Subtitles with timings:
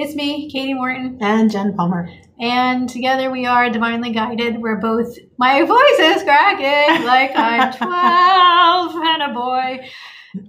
[0.00, 2.08] Hi, Hi, guys, it's me, Katie Morton, and Jenn Palmer.
[2.40, 4.62] and together we are Divinely Guided.
[4.62, 9.90] We're both, my voice is cracking like I'm 12 and a boy.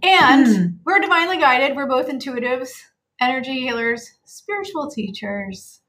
[0.04, 0.66] And hmm.
[0.86, 1.76] we're Divinely Guided.
[1.76, 2.70] We're both intuitives,
[3.20, 5.82] energy healers, spiritual teachers.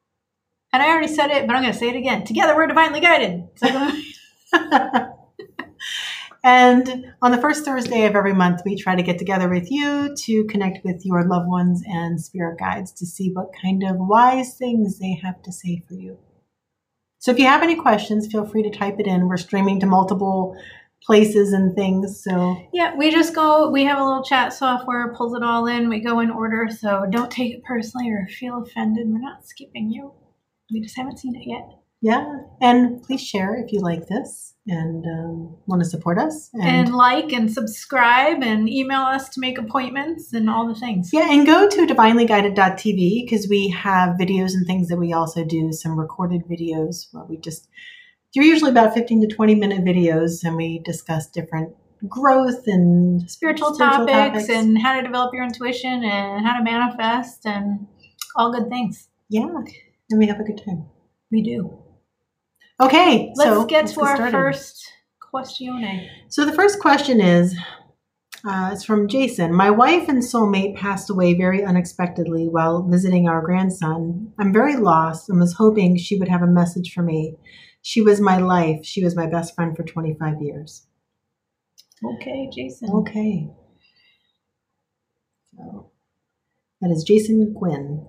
[0.73, 2.25] And I already said it, but I'm going to say it again.
[2.25, 3.45] Together we're Divinely Guided.
[3.57, 3.69] So,
[6.45, 10.15] and on the first Thursday of every month, we try to get together with you
[10.17, 14.57] to connect with your loved ones and spirit guides to see what kind of wise
[14.57, 16.19] things they have to say for you.
[17.19, 19.29] So if you have any questions, feel free to type it in.
[19.29, 20.57] We're streaming to multiple
[21.05, 22.23] places and things.
[22.23, 25.89] So yeah, we just go, we have a little chat software, pulls it all in.
[25.89, 26.69] We go in order.
[26.71, 29.07] So don't take it personally or feel offended.
[29.09, 30.13] We're not skipping you.
[30.73, 31.82] We just haven't seen it yet.
[32.03, 32.27] Yeah,
[32.61, 36.51] and please share if you like this and um, want to support us.
[36.61, 41.11] and like and subscribe and email us to make appointments and all the things.
[41.13, 45.73] Yeah, and go to divinelyguided.tv because we have videos and things that we also do,
[45.73, 47.69] some recorded videos where we just,
[48.35, 51.73] they're usually about 15 to 20 minute videos and we discuss different
[52.09, 54.49] growth and Spiritual, Spiritual topics, topics.
[54.49, 57.87] and how to develop your intuition and how to manifest and
[58.37, 59.09] all good things.
[59.29, 59.47] yeah,
[60.11, 60.87] and we have a good time.
[61.31, 61.79] We do.
[62.81, 64.33] Okay, Let's so get to our started.
[64.33, 64.85] first
[65.21, 66.09] question.
[66.29, 67.57] So the first question is,
[68.45, 69.55] uh, it's from Jason.
[69.55, 74.33] My wife and soulmate passed away very unexpectedly while visiting our grandson.
[74.39, 77.37] I'm very lost and was hoping she would have a message for me.
[77.83, 78.85] She was my life.
[78.85, 80.87] She was my best friend for 25 years.
[82.05, 82.91] Okay, Jason.
[82.91, 83.49] Okay.
[85.55, 85.91] So
[86.81, 88.05] that is Jason Gwynn.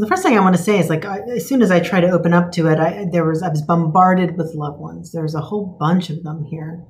[0.00, 2.00] The first thing I want to say is like I, as soon as I try
[2.00, 5.12] to open up to it, I there was I was bombarded with loved ones.
[5.12, 6.86] There's a whole bunch of them here.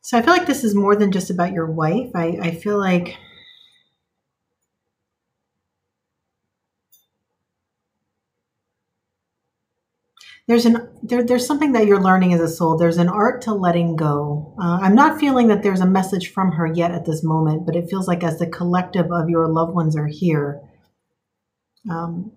[0.00, 2.10] So I feel like this is more than just about your wife.
[2.14, 3.18] I, I feel like
[10.48, 12.76] there's an there, there's something that you're learning as a soul.
[12.76, 14.54] There's an art to letting go.
[14.60, 17.76] Uh, I'm not feeling that there's a message from her yet at this moment, but
[17.76, 20.60] it feels like as the collective of your loved ones are here,
[21.90, 22.32] um,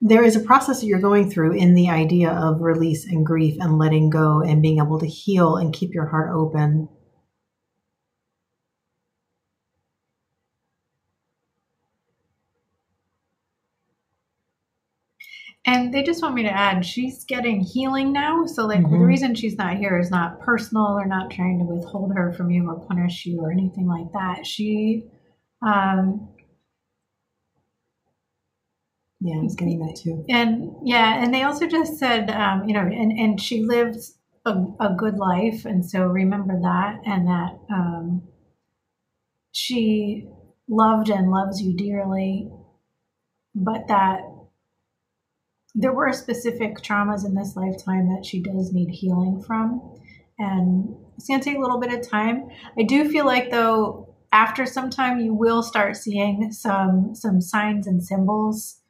[0.00, 3.56] there is a process that you're going through in the idea of release and grief
[3.60, 6.88] and letting go and being able to heal and keep your heart open.
[15.66, 18.46] And they just want me to add, she's getting healing now.
[18.46, 19.06] So, like, the Mhm.
[19.06, 22.66] reason she's not here is not personal or not trying to withhold her from you
[22.68, 24.46] or punish you or anything like that.
[24.46, 25.04] She,
[25.62, 26.28] um,
[29.20, 30.24] Yeah, I was getting that too.
[30.30, 33.98] and yeah, and they also just said, um, you know, and and she lived
[34.46, 38.22] a, a good life, and so remember that, and that um,
[39.52, 40.28] she
[40.68, 42.50] loved and loves you dearly,
[43.54, 44.20] but that
[45.74, 49.96] there were specific traumas in this lifetime that she does need healing from,
[50.38, 52.48] and it's gonna take a little bit of time.
[52.78, 57.86] I do feel like though, after some time, you will start seeing some some signs
[57.86, 58.80] and symbols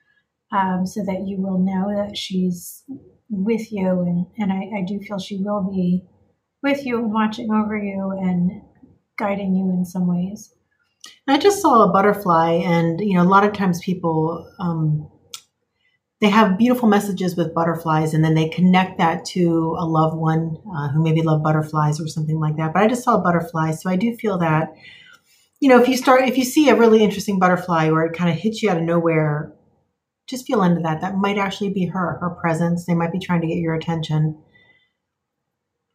[0.52, 2.82] um, so that you will know that she's
[3.28, 3.88] with you.
[3.88, 6.04] And, and I, I do feel she will be
[6.62, 8.62] with you and watching over you and
[9.16, 10.52] guiding you in some ways.
[11.28, 15.09] I just saw a butterfly, and you know, a lot of times people um,
[16.20, 20.56] they have beautiful messages with butterflies, and then they connect that to a loved one
[20.76, 22.72] uh, who maybe love butterflies or something like that.
[22.72, 24.74] But I just saw a butterfly, so I do feel that
[25.60, 28.30] you know, if you start, if you see a really interesting butterfly or it kind
[28.30, 29.52] of hits you out of nowhere,
[30.26, 31.02] just feel into that.
[31.02, 32.86] That might actually be her, her presence.
[32.86, 34.42] They might be trying to get your attention.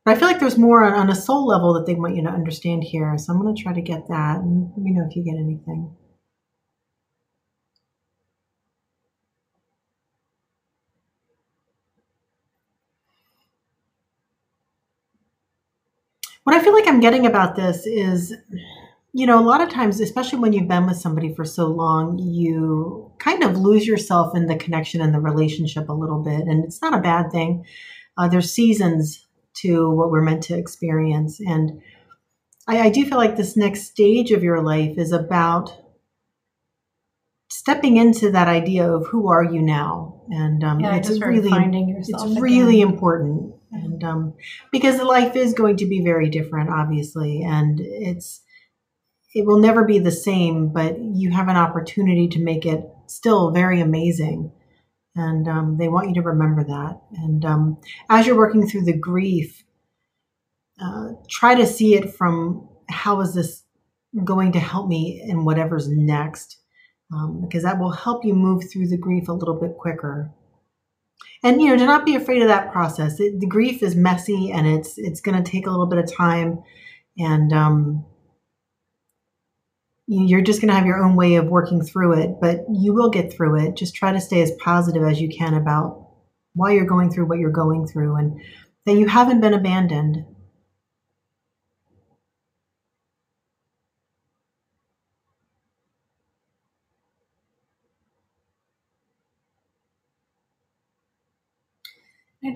[0.04, 2.22] But I feel like there's more on, on a soul level that they want you
[2.24, 3.18] to understand here.
[3.18, 5.40] So I'm going to try to get that and let me know if you get
[5.40, 5.96] anything.
[16.46, 18.32] What I feel like I'm getting about this is,
[19.14, 22.20] you know, a lot of times, especially when you've been with somebody for so long,
[22.20, 26.42] you kind of lose yourself in the connection and the relationship a little bit.
[26.42, 27.66] And it's not a bad thing.
[28.16, 29.26] Uh, there's seasons
[29.64, 31.40] to what we're meant to experience.
[31.40, 31.82] And
[32.68, 35.76] I, I do feel like this next stage of your life is about
[37.50, 41.90] stepping into that idea of who are you now and um, Yeah, it's really finding
[41.90, 42.30] yourself.
[42.30, 44.34] it's really important and um,
[44.72, 48.42] because life is going to be very different, obviously, and it's
[49.36, 53.52] it will never be the same, but you have an opportunity to make it still
[53.52, 54.52] very amazing.
[55.14, 57.02] And um, they want you to remember that.
[57.18, 57.78] And um,
[58.10, 59.64] as you're working through the grief,
[60.82, 63.64] uh, try to see it from how is this
[64.24, 66.58] going to help me in whatever's next,
[67.14, 70.32] um, because that will help you move through the grief a little bit quicker.
[71.46, 73.20] And you know, do not be afraid of that process.
[73.20, 76.12] It, the grief is messy, and it's it's going to take a little bit of
[76.12, 76.64] time,
[77.20, 78.04] and um,
[80.08, 83.12] you're just going to have your own way of working through it, but you will
[83.12, 83.76] get through it.
[83.76, 86.10] Just try to stay as positive as you can about
[86.56, 88.42] why you're going through what you're going through and
[88.88, 90.26] that you haven't been abandoned.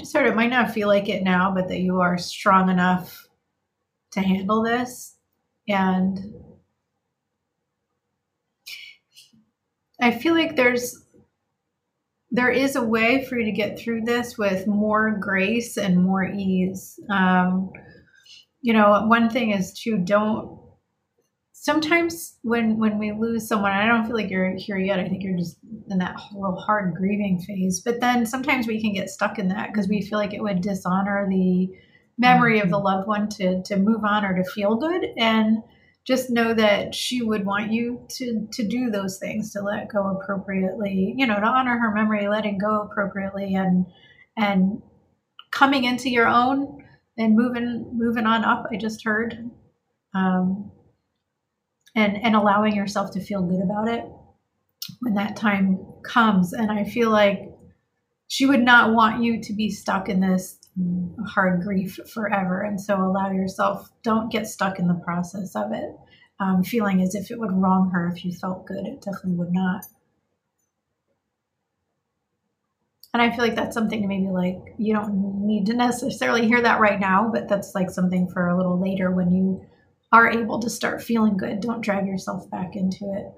[0.10, 3.28] Sort of might not feel like it now, but that you are strong enough
[4.12, 5.16] to handle this.
[5.68, 6.34] And
[10.02, 11.06] I feel like there's
[12.32, 16.24] there is a way for you to get through this with more grace and more
[16.24, 17.00] ease.
[17.10, 17.72] Um,
[18.62, 20.59] you know, one thing is to don't.
[21.62, 24.98] Sometimes when when we lose someone, I don't feel like you're here yet.
[24.98, 25.58] I think you're just
[25.90, 27.82] in that real hard grieving phase.
[27.82, 30.62] But then sometimes we can get stuck in that because we feel like it would
[30.62, 31.68] dishonor the
[32.18, 32.86] memory of the mm-hmm.
[32.86, 35.58] loved one to to move on or to feel good and
[36.08, 40.18] just know that she would want you to to do those things to let go
[40.18, 43.86] appropriately you know to honor her memory letting go appropriately and
[44.38, 44.82] and
[45.52, 46.84] coming into your own
[47.18, 49.50] and moving moving on up i just heard
[50.14, 50.72] um
[51.96, 54.06] and and allowing yourself to feel good about it
[55.02, 57.50] when that time comes and i feel like
[58.28, 60.60] she would not want you to be stuck in this
[61.28, 62.62] hard grief forever.
[62.62, 65.96] And so allow yourself, don't get stuck in the process of it,
[66.40, 68.86] um, feeling as if it would wrong her if you felt good.
[68.86, 69.84] It definitely would not.
[73.12, 76.62] And I feel like that's something to maybe like, you don't need to necessarily hear
[76.62, 79.66] that right now, but that's like something for a little later when you
[80.12, 81.62] are able to start feeling good.
[81.62, 83.34] Don't drag yourself back into it.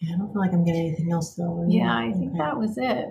[0.00, 1.64] Yeah, I don't feel like I'm getting anything else though.
[1.68, 2.38] Yeah, I think okay.
[2.38, 3.08] that was it.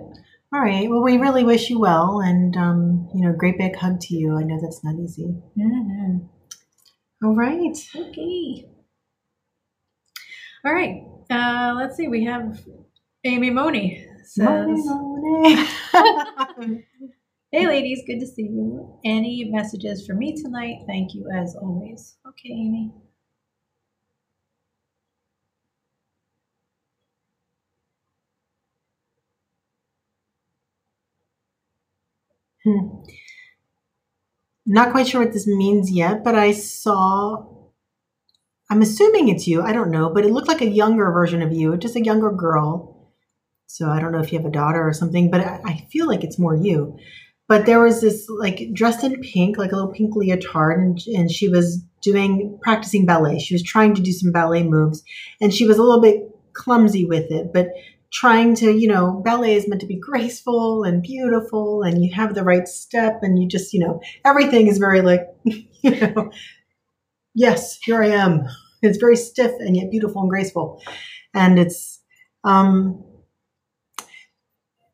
[0.52, 0.88] All right.
[0.88, 4.36] Well, we really wish you well, and um, you know, great big hug to you.
[4.36, 5.34] I know that's not easy.
[5.58, 6.18] Mm-hmm.
[7.24, 7.76] All right.
[7.96, 8.68] Okay.
[10.64, 11.02] All right.
[11.30, 12.08] Uh, let's see.
[12.08, 12.60] We have
[13.24, 14.66] Amy Money says.
[14.86, 15.66] Money,
[17.52, 18.02] hey, ladies.
[18.06, 18.98] Good to see you.
[19.04, 20.80] Any messages for me tonight?
[20.86, 22.16] Thank you as always.
[22.28, 22.92] Okay, Amy.
[32.64, 32.88] Hmm.
[34.66, 37.46] Not quite sure what this means yet, but I saw.
[38.68, 39.62] I'm assuming it's you.
[39.62, 42.32] I don't know, but it looked like a younger version of you, just a younger
[42.32, 42.95] girl.
[43.66, 46.24] So I don't know if you have a daughter or something, but I, feel like
[46.24, 46.96] it's more you.
[47.48, 51.30] But there was this like dressed in pink, like a little pink leotard, and, and
[51.30, 53.38] she was doing practicing ballet.
[53.38, 55.02] She was trying to do some ballet moves,
[55.40, 57.68] and she was a little bit clumsy with it, but
[58.12, 62.34] trying to, you know, ballet is meant to be graceful and beautiful and you have
[62.34, 66.30] the right step and you just, you know, everything is very like, you know,
[67.34, 68.46] yes, here I am.
[68.82, 70.82] It's very stiff and yet beautiful and graceful.
[71.34, 72.00] And it's,
[72.44, 73.04] um,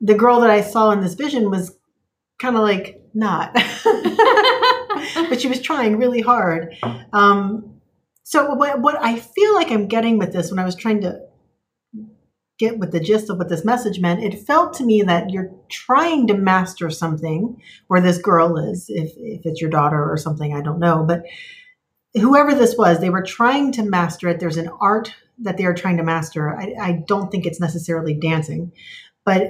[0.02, 1.74] the girl that I saw in this vision was
[2.38, 6.76] kind of like not, but she was trying really hard.
[7.12, 7.80] Um,
[8.24, 11.20] so what, what I feel like I'm getting with this when I was trying to
[12.58, 15.52] get with the gist of what this message meant, it felt to me that you're
[15.70, 20.54] trying to master something where this girl is, if, if it's your daughter or something,
[20.54, 21.04] I don't know.
[21.06, 21.24] But
[22.14, 24.40] whoever this was, they were trying to master it.
[24.40, 26.56] There's an art that they are trying to master.
[26.56, 28.72] I, I don't think it's necessarily dancing,
[29.24, 29.42] but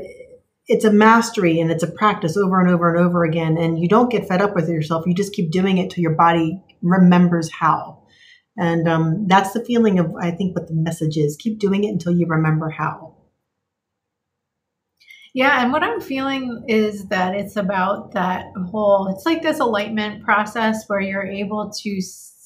[0.72, 3.58] it's a mastery and it's a practice over and over and over again.
[3.58, 5.04] And you don't get fed up with yourself.
[5.06, 8.02] You just keep doing it till your body remembers how.
[8.56, 11.36] And um, that's the feeling of, I think, what the message is.
[11.36, 13.16] Keep doing it until you remember how.
[15.34, 20.24] Yeah, and what I'm feeling is that it's about that whole, it's like this enlightenment
[20.24, 22.00] process where you're able to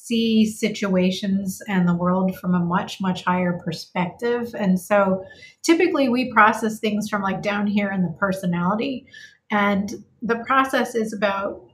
[0.07, 4.55] see situations and the world from a much, much higher perspective.
[4.57, 5.25] And so
[5.63, 9.07] typically we process things from like down here in the personality.
[9.51, 9.91] And
[10.23, 11.65] the process is about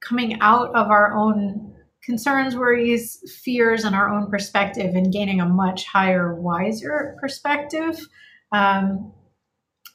[0.00, 5.48] coming out of our own concerns, worries, fears, and our own perspective, and gaining a
[5.48, 7.98] much higher, wiser perspective.
[8.52, 9.12] Um,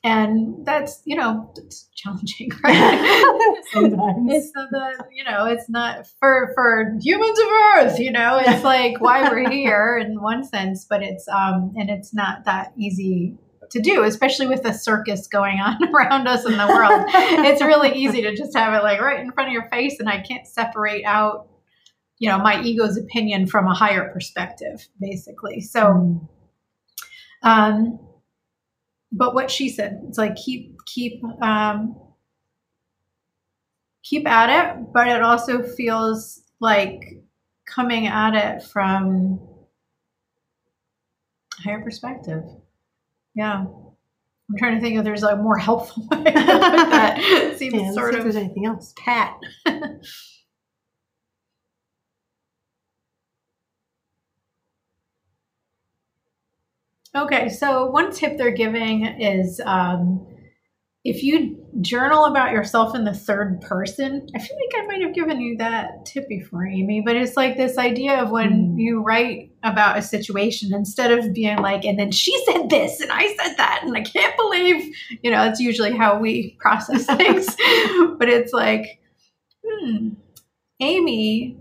[0.04, 3.62] and that's you know it's challenging right?
[3.72, 4.34] Sometimes.
[4.34, 8.64] it's the, the you know it's not for for humans of earth you know it's
[8.64, 13.38] like why we're here in one sense but it's um and it's not that easy
[13.70, 17.06] to do especially with the circus going on around us in the world.
[17.46, 20.10] It's really easy to just have it like right in front of your face and
[20.10, 21.48] i can't separate out
[22.18, 25.62] you know my ego's opinion from a higher perspective basically.
[25.62, 26.28] So
[27.44, 28.00] um
[29.12, 31.96] but what she said it's like keep keep um
[34.04, 37.22] keep at it but it also feels like
[37.66, 39.40] coming at it from
[41.60, 42.44] a higher perspective.
[43.36, 43.66] Yeah.
[43.66, 47.54] I'm trying to think if there's a more helpful way to put that.
[47.58, 48.94] Seems Yeah, let's sort see if of there's anything else.
[48.98, 49.40] pat
[57.16, 60.26] Okay, so one tip they're giving is um,
[61.04, 65.14] if you journal about yourself in the third person, I feel like I might have
[65.14, 68.80] given you that tip before, Amy, but it's like this idea of when Mm.
[68.80, 73.12] you write about a situation, instead of being like, and then she said this and
[73.12, 77.46] I said that, and I can't believe, you know, that's usually how we process things.
[78.20, 79.02] but it's like,
[79.66, 80.10] hmm,
[80.80, 81.58] Amy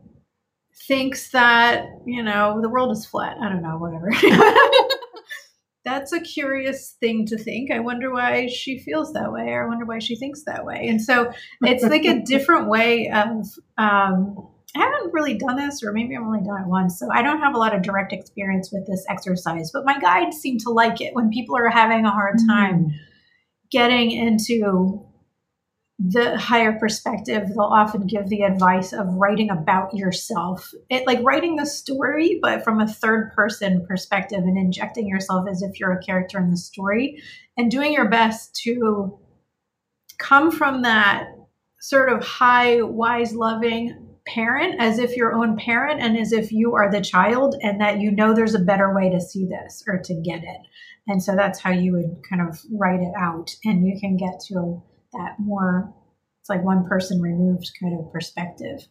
[0.87, 3.37] thinks that, you know, the world is flat.
[3.43, 4.11] I don't know, whatever.
[5.91, 7.73] That's a curious thing to think.
[7.73, 10.87] I wonder why she feels that way, or I wonder why she thinks that way.
[10.89, 11.33] And so
[11.63, 13.47] it's like a different way of.
[13.77, 14.37] Um,
[14.77, 17.41] I haven't really done this, or maybe I've only done it once, so I don't
[17.41, 19.73] have a lot of direct experience with this exercise.
[19.73, 22.95] But my guides seem to like it when people are having a hard time
[23.73, 25.05] getting into
[26.03, 30.73] the higher perspective they'll often give the advice of writing about yourself.
[30.89, 35.61] It like writing the story but from a third person perspective and injecting yourself as
[35.63, 37.23] if you're a character in the story
[37.59, 39.19] and doing your best to
[40.19, 41.29] come from that
[41.81, 46.75] sort of high wise loving parent as if your own parent and as if you
[46.75, 49.99] are the child and that you know there's a better way to see this or
[49.99, 50.61] to get it.
[51.09, 53.55] And so that's how you would kind of write it out.
[53.65, 55.93] And you can get to that more
[56.41, 58.87] it's like one person removed kind of perspective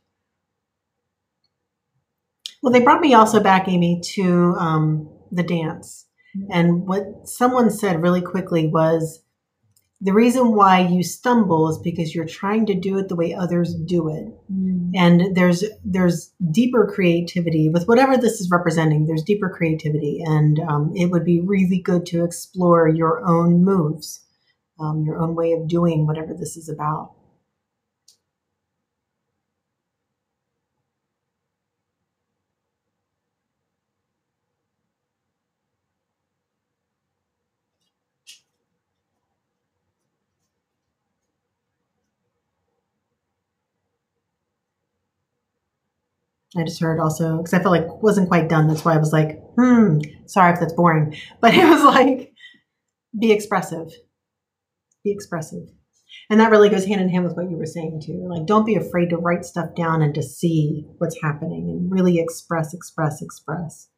[2.62, 6.06] Well, they brought me also back, Amy, to um, the dance.
[6.52, 9.22] And what someone said really quickly was
[10.02, 13.74] the reason why you stumble is because you're trying to do it the way others
[13.74, 14.34] do it.
[14.96, 19.06] And there's there's deeper creativity with whatever this is representing.
[19.06, 24.22] There's deeper creativity, and um, it would be really good to explore your own moves,
[24.80, 27.14] um, your own way of doing whatever this is about.
[46.58, 48.68] I just heard also because I felt like wasn't quite done.
[48.68, 51.16] That's why I was like, hmm, sorry if that's boring.
[51.42, 52.34] But it was like,
[53.20, 53.92] be expressive.
[55.04, 55.70] Be expressive.
[56.30, 58.28] And that really goes hand in hand with what you were saying too.
[58.30, 62.20] Like, don't be afraid to write stuff down and to see what's happening and really
[62.20, 63.90] express, express, express.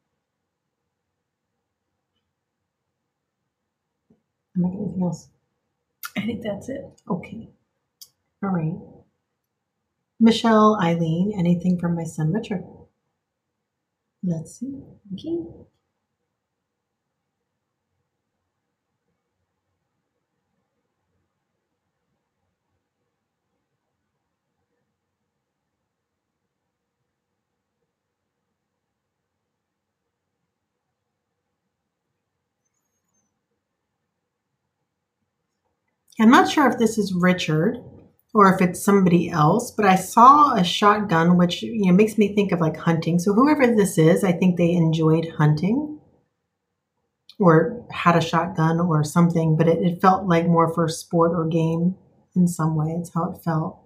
[4.56, 5.28] Am I getting anything else?
[6.16, 7.48] i think that's it Okay.
[8.42, 8.74] All right.
[10.20, 12.64] Michelle, Eileen, anything from my son Richard?
[14.22, 14.82] Let's see.
[15.14, 15.38] Okay.
[36.22, 37.78] I'm not sure if this is Richard
[38.32, 42.32] or if it's somebody else, but I saw a shotgun, which you know makes me
[42.32, 43.18] think of like hunting.
[43.18, 45.98] So whoever this is, I think they enjoyed hunting
[47.40, 51.48] or had a shotgun or something, but it, it felt like more for sport or
[51.48, 51.96] game
[52.36, 52.94] in some way.
[52.96, 53.81] It's how it felt.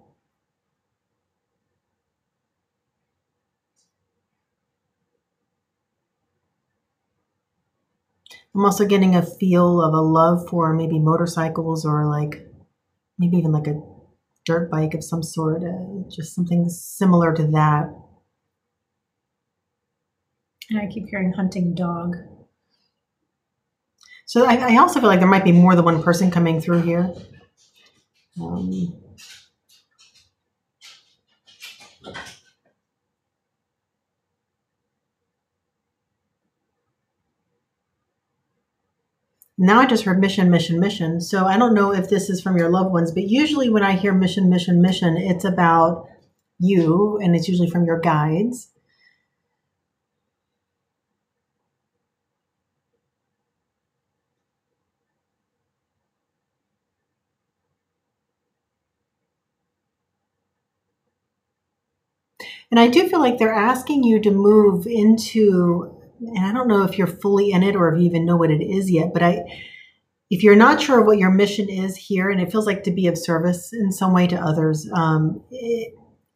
[8.57, 12.47] I'm also getting a feel of a love for maybe motorcycles or like
[13.19, 13.79] maybe even like a
[14.45, 17.93] dirt bike of some sort, uh, just something similar to that.
[20.69, 22.15] and i keep hearing hunting dog
[24.25, 26.81] So I, I also feel like there might be more than one person coming through
[26.81, 27.13] here.
[28.41, 28.93] Um,
[39.57, 41.19] Now I just heard mission, mission, mission.
[41.21, 43.93] So I don't know if this is from your loved ones, but usually when I
[43.93, 46.07] hear mission, mission, mission, it's about
[46.59, 48.69] you and it's usually from your guides.
[62.69, 66.83] And I do feel like they're asking you to move into, and I don't know
[66.83, 69.23] if you're fully in it or if you even know what it is yet, but
[69.23, 69.43] I,
[70.29, 73.07] if you're not sure what your mission is here, and it feels like to be
[73.07, 75.93] of service in some way to others, um, it,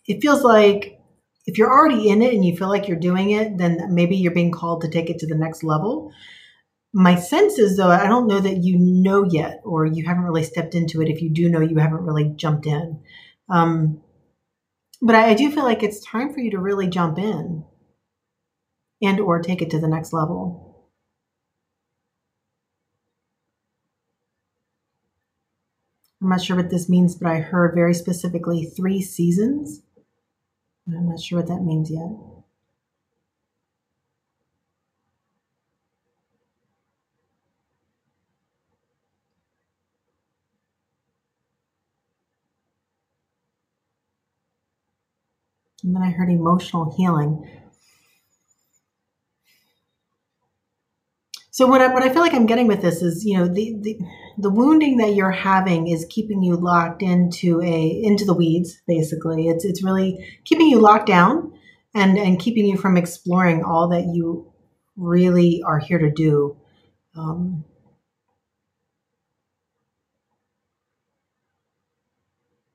[0.07, 0.99] it feels like
[1.45, 4.31] if you're already in it and you feel like you're doing it, then maybe you're
[4.31, 6.11] being called to take it to the next level.
[6.93, 10.43] My sense is, though, I don't know that you know yet, or you haven't really
[10.43, 11.09] stepped into it.
[11.09, 13.01] If you do know, you haven't really jumped in.
[13.49, 14.01] Um,
[15.01, 17.65] but I, I do feel like it's time for you to really jump in
[19.01, 20.87] and or take it to the next level.
[26.21, 29.81] I'm not sure what this means, but I heard very specifically three seasons.
[30.87, 32.11] I'm not sure what that means yet.
[45.83, 47.60] And then I heard emotional healing.
[51.61, 53.77] So what I, what I feel like I'm getting with this is, you know, the,
[53.81, 53.99] the
[54.39, 58.81] the wounding that you're having is keeping you locked into a into the weeds.
[58.87, 61.53] Basically, it's it's really keeping you locked down
[61.93, 64.51] and and keeping you from exploring all that you
[64.97, 66.57] really are here to do.
[67.15, 67.63] Um,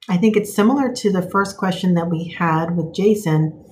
[0.09, 3.64] I think it's similar to the first question that we had with Jason.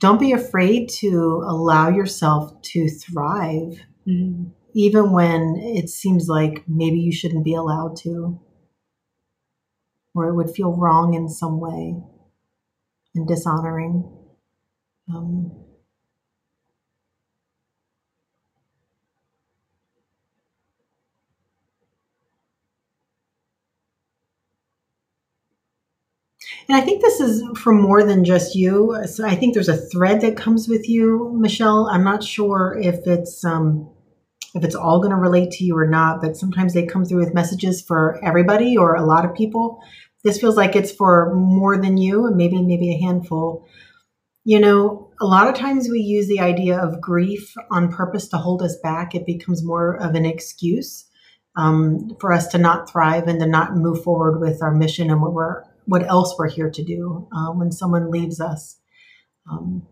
[0.00, 4.44] Don't be afraid to allow yourself to thrive, mm-hmm.
[4.74, 8.40] even when it seems like maybe you shouldn't be allowed to,
[10.14, 11.96] or it would feel wrong in some way
[13.14, 14.10] and dishonoring.
[15.14, 15.64] Um,
[26.68, 28.98] And I think this is for more than just you.
[29.06, 31.88] So I think there's a thread that comes with you, Michelle.
[31.90, 33.88] I'm not sure if it's um,
[34.58, 37.20] if it's all going to relate to you or not, but sometimes they come through
[37.20, 39.80] with messages for everybody or a lot of people.
[40.24, 43.66] This feels like it's for more than you, and maybe maybe a handful.
[44.44, 48.36] You know, a lot of times we use the idea of grief on purpose to
[48.36, 49.14] hold us back.
[49.14, 51.06] It becomes more of an excuse
[51.56, 55.22] um, for us to not thrive and to not move forward with our mission and
[55.22, 58.76] what we're what else we're here to do uh, when someone leaves us.
[59.50, 59.86] Um,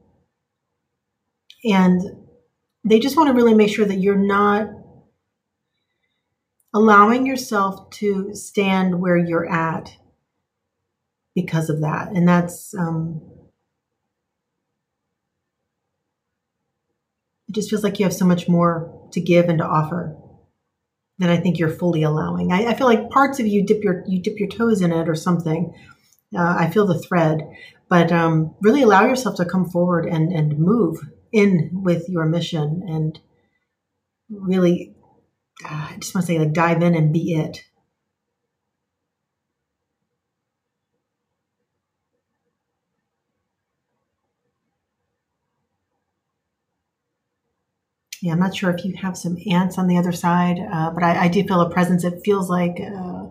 [1.64, 2.25] and
[2.86, 4.70] they just want to really make sure that you're not
[6.72, 9.96] allowing yourself to stand where you're at
[11.34, 12.12] because of that.
[12.12, 13.20] And that's, um,
[17.48, 20.16] it just feels like you have so much more to give and to offer
[21.18, 22.52] than I think you're fully allowing.
[22.52, 25.08] I, I, feel like parts of you dip your you dip your toes in it
[25.08, 25.74] or something.
[26.36, 27.48] Uh, I feel the thread,
[27.88, 30.98] but um, really allow yourself to come forward and and move
[31.36, 33.20] in with your mission and
[34.30, 34.96] really,
[35.64, 37.64] uh, I just want to say like dive in and be it.
[48.22, 51.02] yeah, I'm not sure if you have some aunts on the other side, uh, but
[51.02, 52.02] I, I, do feel a presence.
[52.02, 53.26] It feels like uh,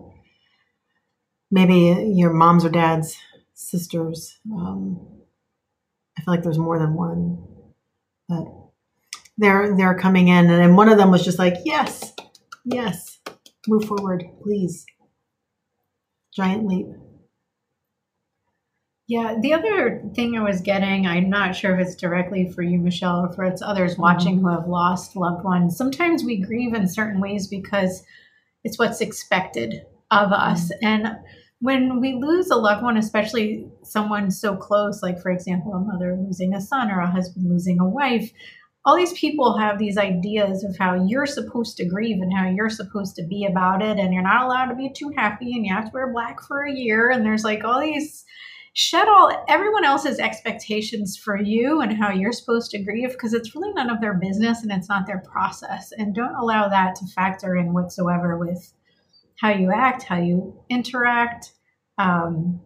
[1.51, 3.17] maybe your mom's or dad's
[3.53, 4.37] sisters.
[4.53, 5.21] Um,
[6.17, 7.45] I feel like there's more than one,
[8.27, 8.45] but
[9.37, 12.13] they're they're coming in, and then one of them was just like, "Yes,
[12.63, 13.19] yes,
[13.67, 14.85] move forward, please."
[16.33, 16.87] Giant leap.
[19.07, 22.79] Yeah, the other thing I was getting, I'm not sure if it's directly for you,
[22.79, 24.01] Michelle, or for it's others mm-hmm.
[24.01, 25.77] watching who have lost loved ones.
[25.77, 28.03] Sometimes we grieve in certain ways because
[28.63, 30.71] it's what's expected of us.
[30.73, 30.85] Mm-hmm.
[30.85, 31.17] And
[31.61, 36.15] when we lose a loved one, especially someone so close, like for example, a mother
[36.19, 38.31] losing a son or a husband losing a wife,
[38.85, 42.69] all these people have these ideas of how you're supposed to grieve and how you're
[42.69, 43.97] supposed to be about it.
[43.97, 46.63] And you're not allowed to be too happy and you have to wear black for
[46.63, 47.09] a year.
[47.09, 48.23] And there's like all these
[48.73, 53.55] shed all everyone else's expectations for you and how you're supposed to grieve because it's
[53.55, 55.91] really none of their business and it's not their process.
[55.97, 58.71] And don't allow that to factor in whatsoever with
[59.39, 61.51] how you act, how you interact.
[61.97, 62.61] Um,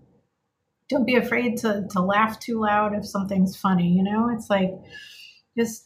[0.90, 4.30] don't be afraid to, to laugh too loud if something's funny, you know?
[4.30, 4.74] It's like
[5.58, 5.86] just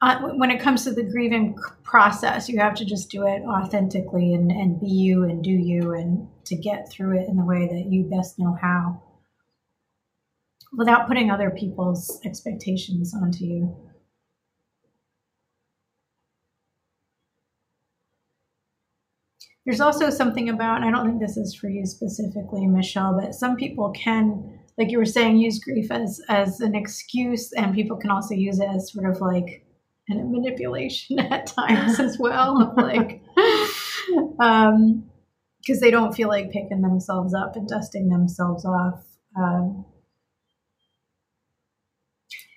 [0.00, 4.34] uh, when it comes to the grieving process, you have to just do it authentically
[4.34, 7.66] and, and be you and do you and to get through it in the way
[7.66, 9.02] that you best know how
[10.76, 13.76] without putting other people's expectations onto you.
[19.64, 23.34] There's also something about, and I don't think this is for you specifically, Michelle, but
[23.34, 27.96] some people can, like you were saying, use grief as as an excuse, and people
[27.96, 29.64] can also use it as sort of like
[30.10, 33.22] a manipulation at times as well, like,
[34.38, 35.04] um,
[35.60, 39.02] because they don't feel like picking themselves up and dusting themselves off.
[39.34, 39.86] Um,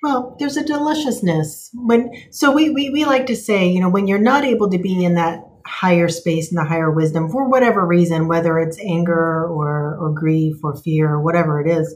[0.04, 4.08] well, there's a deliciousness when so we, we we like to say, you know, when
[4.08, 7.86] you're not able to be in that higher space and the higher wisdom for whatever
[7.86, 11.96] reason, whether it's anger or or grief or fear or whatever it is,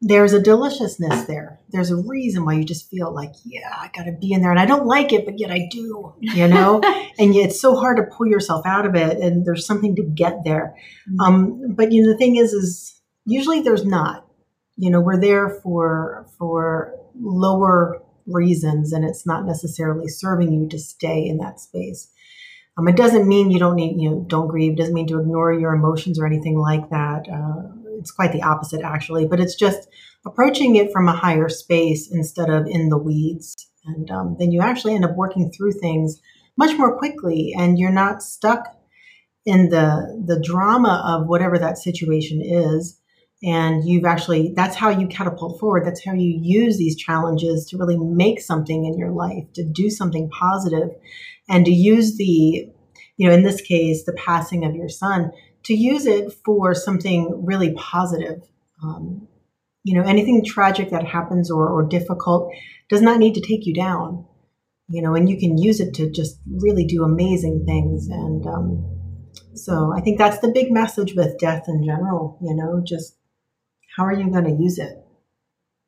[0.00, 1.60] there's a deliciousness there.
[1.70, 4.50] There's a reason why you just feel like, yeah, I got to be in there,
[4.50, 6.80] and I don't like it, but yet I do, you know.
[7.18, 10.02] and yet it's so hard to pull yourself out of it, and there's something to
[10.02, 10.74] get there.
[11.08, 11.20] Mm-hmm.
[11.20, 14.26] Um, but you know, the thing is, is usually there's not.
[14.76, 20.78] You know, we're there for for lower reasons and it's not necessarily serving you to
[20.78, 22.10] stay in that space.
[22.78, 25.52] Um, it doesn't mean you don't need, you know, don't grieve, doesn't mean to ignore
[25.52, 27.28] your emotions or anything like that.
[27.28, 29.88] Uh, it's quite the opposite, actually, but it's just
[30.26, 33.68] approaching it from a higher space instead of in the weeds.
[33.84, 36.20] And um, then you actually end up working through things
[36.56, 38.66] much more quickly and you're not stuck
[39.46, 43.00] in the the drama of whatever that situation is.
[43.42, 45.86] And you've actually that's how you catapult forward.
[45.86, 49.88] That's how you use these challenges to really make something in your life to do
[49.88, 50.90] something positive
[51.50, 52.68] and to use the
[53.16, 55.30] you know in this case the passing of your son
[55.64, 58.42] to use it for something really positive
[58.82, 59.28] um,
[59.84, 62.50] you know anything tragic that happens or, or difficult
[62.88, 64.24] does not need to take you down
[64.88, 68.96] you know and you can use it to just really do amazing things and um,
[69.54, 73.16] so i think that's the big message with death in general you know just
[73.96, 74.96] how are you going to use it?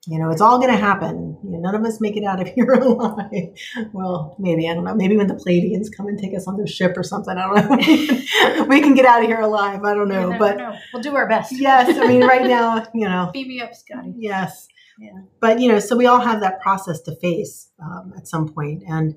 [0.08, 1.38] You know, it's all going to happen.
[1.44, 3.54] You know, none of us make it out of here alive.
[3.92, 4.94] well, maybe, I don't know.
[4.94, 7.70] Maybe when the Pleiadians come and take us on their ship or something, I don't
[7.70, 8.64] know.
[8.68, 9.84] we can get out of here alive.
[9.84, 10.34] I don't know.
[10.38, 10.74] But know.
[10.92, 11.52] we'll do our best.
[11.52, 11.96] yes.
[11.96, 13.30] I mean, right now, you know.
[13.32, 14.14] Beat me up, Scotty.
[14.16, 14.66] Yes.
[14.98, 15.22] Yeah.
[15.40, 18.82] But, you know, so we all have that process to face um, at some point.
[18.86, 19.14] And,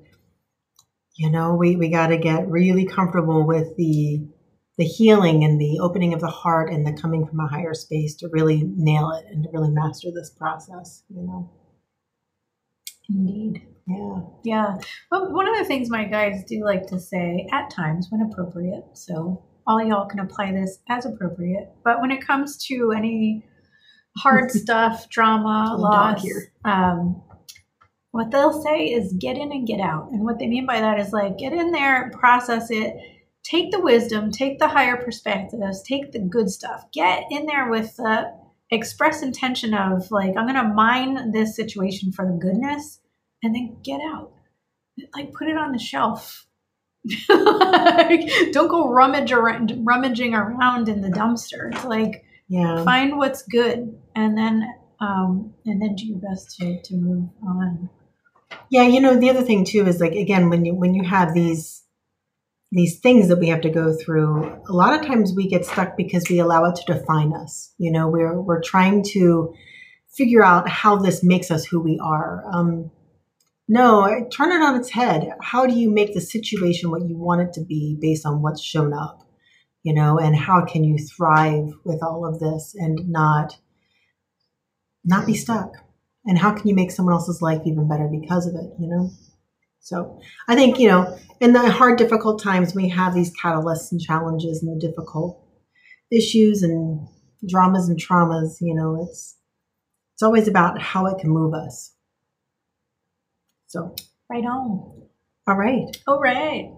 [1.16, 4.28] you know, we, we got to get really comfortable with the
[4.78, 8.14] the healing and the opening of the heart and the coming from a higher space
[8.16, 11.50] to really nail it and to really master this process, you know.
[13.08, 13.62] Indeed.
[13.86, 14.20] Yeah.
[14.44, 14.78] Yeah.
[15.10, 18.84] Well, one of the things my guides do like to say at times when appropriate,
[18.94, 23.44] so all y'all can apply this as appropriate, but when it comes to any
[24.18, 26.26] hard stuff, drama, loss,
[26.64, 27.22] um,
[28.10, 30.10] what they'll say is get in and get out.
[30.10, 32.96] And what they mean by that is like get in there, process it,
[33.48, 37.96] take the wisdom, take the higher perspectives, take the good stuff, get in there with
[37.96, 38.32] the
[38.70, 43.00] express intention of like, I'm going to mine this situation for the goodness
[43.42, 44.32] and then get out.
[45.14, 46.46] Like, put it on the shelf.
[47.28, 51.72] like, don't go rummage around, rummaging around in the dumpster.
[51.72, 52.82] It's like, yeah.
[52.84, 54.66] find what's good and then,
[55.00, 57.90] um, and then do your best to, to move on.
[58.70, 61.34] Yeah, you know, the other thing too is like, again, when you, when you have
[61.34, 61.84] these,
[62.72, 65.96] these things that we have to go through a lot of times we get stuck
[65.96, 67.72] because we allow it to define us.
[67.78, 69.54] You know we're we're trying to
[70.16, 72.42] figure out how this makes us who we are.
[72.52, 72.90] Um,
[73.68, 75.30] no turn it on its head.
[75.40, 78.62] How do you make the situation what you want it to be based on what's
[78.62, 79.22] shown up?
[79.82, 83.58] You know and how can you thrive with all of this and not
[85.04, 85.70] not be stuck?
[86.28, 89.10] And how can you make someone else's life even better because of it you know
[89.86, 90.18] so
[90.48, 94.60] I think, you know, in the hard, difficult times, we have these catalysts and challenges
[94.60, 95.40] and the difficult
[96.10, 97.06] issues and
[97.48, 99.36] dramas and traumas, you know, it's,
[100.14, 101.94] it's always about how it can move us.
[103.68, 103.94] So.
[104.28, 105.02] Right on.
[105.46, 105.96] All right.
[106.08, 106.74] All right.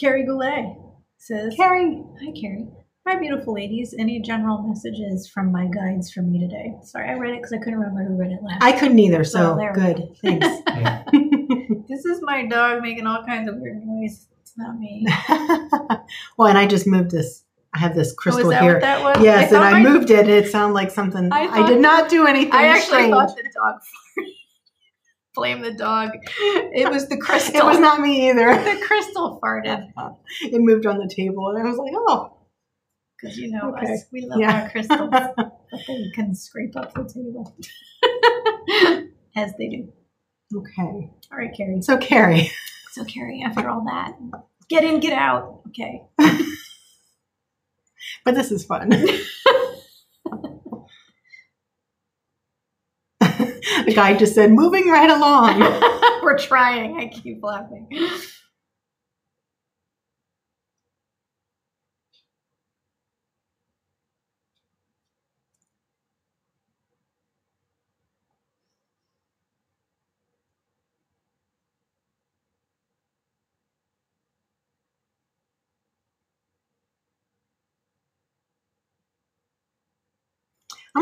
[0.00, 0.74] Carrie Goulet
[1.18, 2.02] says, Carrie.
[2.18, 2.66] Hi, Carrie.
[3.06, 3.94] Hi, beautiful ladies.
[3.98, 6.76] Any general messages from my guides for me today?
[6.82, 8.62] Sorry, I read it because I couldn't remember who read it last.
[8.62, 10.16] I couldn't either, so oh, good.
[10.22, 10.46] Thanks.
[11.88, 14.26] this is my dog making all kinds of weird noise.
[14.40, 15.06] It's not me.
[16.38, 17.44] well, and I just moved this.
[17.74, 18.78] I have this oh, crystal oh, here.
[18.82, 19.80] Yes, I and I my...
[19.80, 21.32] moved it, and it sounded like something.
[21.32, 22.52] I, I did not do anything.
[22.52, 23.12] I actually strange.
[23.12, 23.80] thought the dog
[25.34, 26.10] Blame the dog.
[26.38, 27.56] It was the crystal.
[27.56, 28.54] it was not me either.
[28.54, 29.90] The crystal farted.
[30.42, 32.36] it moved on the table, and I was like, "Oh."
[33.16, 33.94] Because you know okay.
[33.94, 34.64] us, we love yeah.
[34.64, 37.56] our crystals, but they can scrape up the table,
[39.36, 39.92] as they do.
[40.54, 41.10] Okay.
[41.32, 41.82] All right, Carrie.
[41.82, 42.50] So, Carrie.
[42.92, 44.12] So, Carrie, after all that,
[44.68, 45.60] get in, get out.
[45.68, 46.02] Okay.
[48.24, 48.90] but this is fun.
[53.86, 55.60] the guy just said, moving right along.
[56.22, 56.98] We're trying.
[56.98, 57.88] I keep laughing.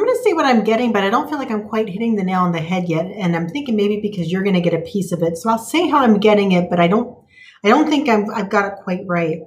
[0.00, 2.16] I'm going to say what I'm getting, but I don't feel like I'm quite hitting
[2.16, 3.04] the nail on the head yet.
[3.04, 5.36] And I'm thinking maybe because you're going to get a piece of it.
[5.36, 7.18] So I'll say how I'm getting it, but I don't,
[7.62, 9.40] I don't think I'm, I've got it quite right.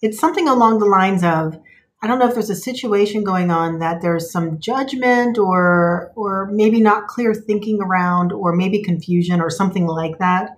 [0.00, 1.60] It's something along the lines of,
[2.02, 6.48] I don't know if there's a situation going on that there's some judgment or, or
[6.52, 10.56] maybe not clear thinking around, or maybe confusion or something like that.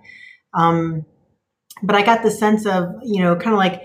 [0.53, 1.05] Um,
[1.83, 3.81] but I got the sense of, you know, kind of like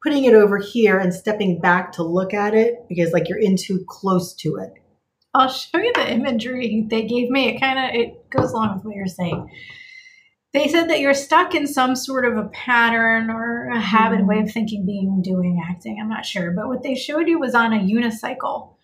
[0.00, 3.56] putting it over here and stepping back to look at it because like you're in
[3.56, 4.74] too close to it.
[5.34, 7.48] I'll show you the imagery they gave me.
[7.48, 9.48] It kind of it goes along with what you're saying.
[10.54, 14.40] They said that you're stuck in some sort of a pattern or a habit, way
[14.40, 15.98] of thinking, being, doing, acting.
[16.00, 18.76] I'm not sure, but what they showed you was on a unicycle,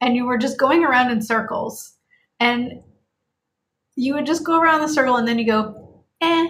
[0.00, 1.94] and you were just going around in circles,
[2.38, 2.82] and
[3.96, 6.48] you would just go around the circle, and then you go, eh,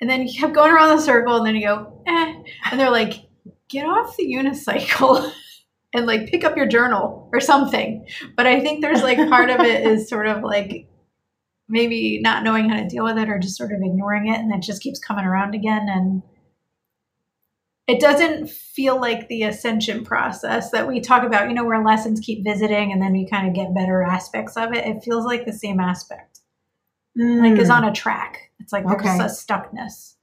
[0.00, 2.34] and then you kept going around the circle, and then you go, eh,
[2.70, 3.14] and they're like,
[3.68, 5.32] get off the unicycle.
[5.92, 8.06] and like pick up your journal or something.
[8.36, 10.86] But I think there's like part of it is sort of like
[11.68, 14.52] maybe not knowing how to deal with it or just sort of ignoring it and
[14.52, 16.22] it just keeps coming around again and
[17.86, 22.20] it doesn't feel like the ascension process that we talk about, you know, where lessons
[22.20, 24.86] keep visiting and then we kind of get better aspects of it.
[24.86, 26.40] It feels like the same aspect.
[27.18, 27.50] Mm.
[27.50, 28.50] Like is on a track.
[28.60, 29.18] It's like there's okay.
[29.18, 30.14] a stuckness.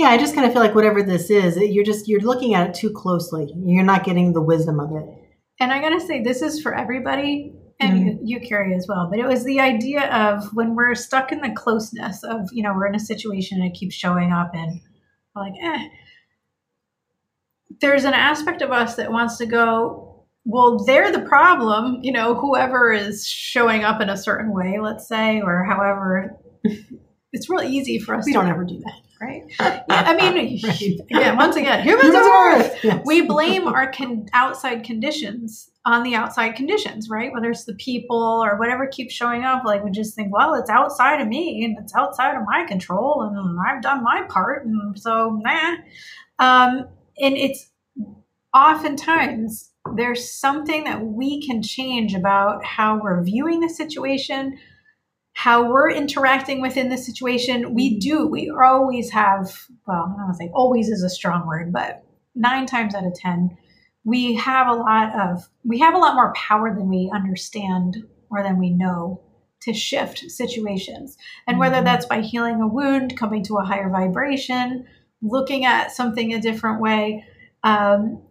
[0.00, 2.66] Yeah, I just kind of feel like whatever this is, you're just you're looking at
[2.66, 3.52] it too closely.
[3.54, 5.04] You're not getting the wisdom of it.
[5.60, 8.24] And I gotta say, this is for everybody, and mm-hmm.
[8.24, 9.08] you, you Carrie as well.
[9.10, 12.72] But it was the idea of when we're stuck in the closeness of, you know,
[12.72, 14.80] we're in a situation and it keeps showing up, and
[15.36, 15.88] we're like, eh.
[17.82, 22.34] There's an aspect of us that wants to go, well, they're the problem, you know,
[22.34, 26.38] whoever is showing up in a certain way, let's say, or however.
[27.34, 28.24] it's real easy for us.
[28.24, 29.42] We don't ever do that right?
[29.60, 30.80] Yeah, I mean, right.
[31.10, 32.78] again, once again, humans, humans are Earth.
[32.84, 33.02] Yes.
[33.04, 37.32] We blame our con- outside conditions on the outside conditions, right?
[37.32, 40.70] Whether it's the people or whatever keeps showing up, like we just think, well, it's
[40.70, 44.98] outside of me and it's outside of my control, and I've done my part, and
[44.98, 45.76] so nah.
[46.38, 47.70] Um, and it's
[48.54, 54.58] oftentimes there's something that we can change about how we're viewing the situation
[55.32, 58.26] how we're interacting within the situation, we do.
[58.26, 62.04] We always have, well, I don't want to say always is a strong word, but
[62.34, 63.56] nine times out of 10,
[64.04, 68.42] we have a lot of, we have a lot more power than we understand or
[68.42, 69.22] than we know
[69.62, 71.16] to shift situations.
[71.46, 71.84] And whether mm-hmm.
[71.84, 74.86] that's by healing a wound, coming to a higher vibration,
[75.22, 77.24] looking at something a different way.
[77.62, 78.22] Um,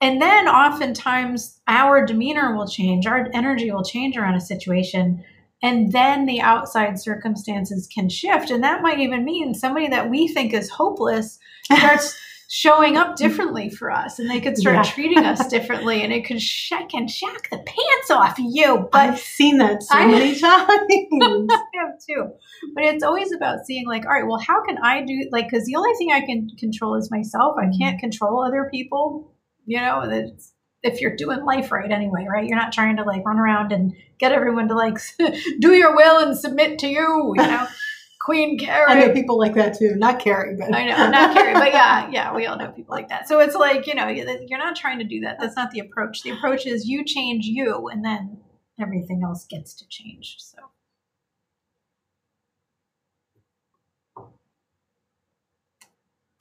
[0.00, 5.22] and then oftentimes our demeanor will change, our energy will change around a situation
[5.62, 8.50] and then the outside circumstances can shift.
[8.50, 12.18] And that might even mean somebody that we think is hopeless starts
[12.50, 14.18] showing up differently for us.
[14.18, 14.82] And they could start yeah.
[14.82, 16.02] treating us differently.
[16.02, 18.88] And it could shake and shack the pants off you.
[18.90, 20.68] But i've seen that so I, many times.
[20.72, 22.32] I have too.
[22.74, 25.64] But it's always about seeing like all right well how can i do like because
[25.64, 27.54] the only thing i can control is myself.
[27.58, 27.78] I mm-hmm.
[27.78, 29.32] can't control other people.
[29.64, 32.46] You know that's if you're doing life right anyway, right?
[32.46, 34.98] You're not trying to like run around and get everyone to like
[35.60, 37.66] do your will and submit to you, you know.
[38.20, 38.86] Queen Carrie.
[38.88, 39.96] I know people like that too.
[39.96, 43.08] Not Carrie, but I know not Carrie, but yeah, yeah, we all know people like
[43.08, 43.26] that.
[43.26, 45.38] So it's like you know, you're not trying to do that.
[45.40, 46.22] That's not the approach.
[46.22, 48.38] The approach is you change you, and then
[48.80, 50.36] everything else gets to change.
[50.38, 50.58] So.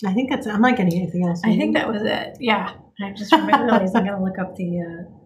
[0.05, 0.45] I think that's.
[0.47, 1.41] I'm not getting anything else.
[1.43, 2.37] I think that was it.
[2.39, 2.73] Yeah.
[3.03, 5.21] I just realized I'm gonna look up the uh,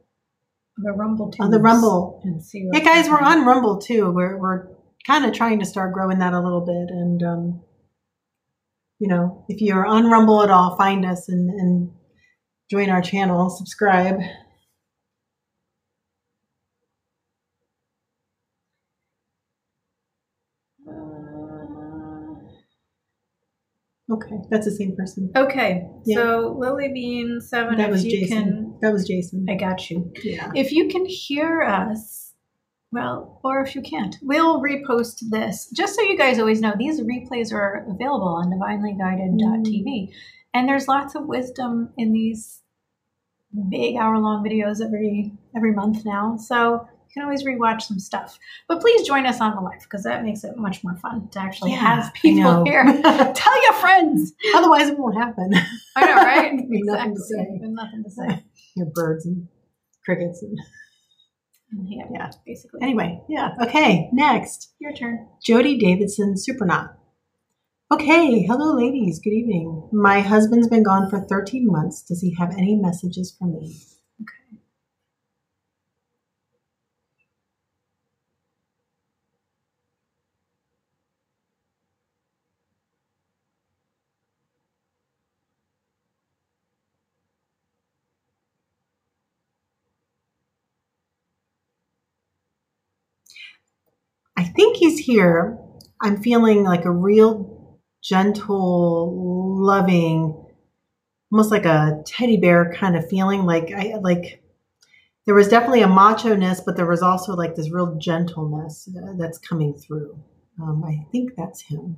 [0.77, 2.67] the Rumble On the Rumble and see.
[2.71, 4.11] Yeah, guys, we're on Rumble too.
[4.11, 4.67] We're we're
[5.07, 7.63] kind of trying to start growing that a little bit, and um,
[8.99, 11.91] you know, if you're on Rumble at all, find us and and
[12.69, 14.19] join our channel, subscribe.
[24.11, 25.31] Okay, that's the same person.
[25.35, 26.15] Okay, yeah.
[26.15, 27.77] so Lily Bean seven.
[27.77, 28.27] That was Jason.
[28.27, 29.45] can that was Jason.
[29.49, 30.11] I got you.
[30.23, 30.51] Yeah.
[30.53, 32.33] If you can hear us,
[32.91, 35.69] well, or if you can't, we'll repost this.
[35.75, 39.85] Just so you guys always know, these replays are available on divinelyguided.tv.
[39.85, 40.13] Mm.
[40.53, 42.61] And there's lots of wisdom in these
[43.69, 46.37] big hour long videos every every month now.
[46.37, 48.37] So can always rewatch some stuff.
[48.67, 51.39] But please join us on the live because that makes it much more fun to
[51.39, 52.83] actually Yeah, have people here.
[53.35, 54.33] Tell your friends.
[54.53, 55.53] Otherwise, it won't happen.
[55.95, 56.57] I know, right?
[56.69, 57.47] Be nothing to say.
[57.61, 58.43] Nothing to say.
[58.75, 59.47] Your birds and
[60.03, 60.43] crickets.
[60.43, 60.59] And...
[61.89, 62.31] Yeah, Yeah.
[62.45, 62.81] basically.
[62.83, 63.55] Anyway, yeah.
[63.61, 64.73] Okay, next.
[64.79, 65.27] your turn.
[65.41, 66.89] Jody Davidson, Supernaut.
[67.93, 69.19] Okay, hello, ladies.
[69.23, 69.87] Good evening.
[69.93, 72.01] My husband's been gone for 13 months.
[72.03, 73.77] Does he have any messages for me?
[74.21, 74.59] Okay.
[94.37, 94.43] I
[94.95, 95.57] think he's here.
[96.01, 100.45] I'm feeling like a real gentle, loving,
[101.31, 103.45] almost like a teddy bear kind of feeling.
[103.45, 104.41] Like I like
[105.25, 109.13] there was definitely a macho ness, but there was also like this real gentleness uh,
[109.17, 110.17] that's coming through.
[110.61, 111.97] Um, I think that's him.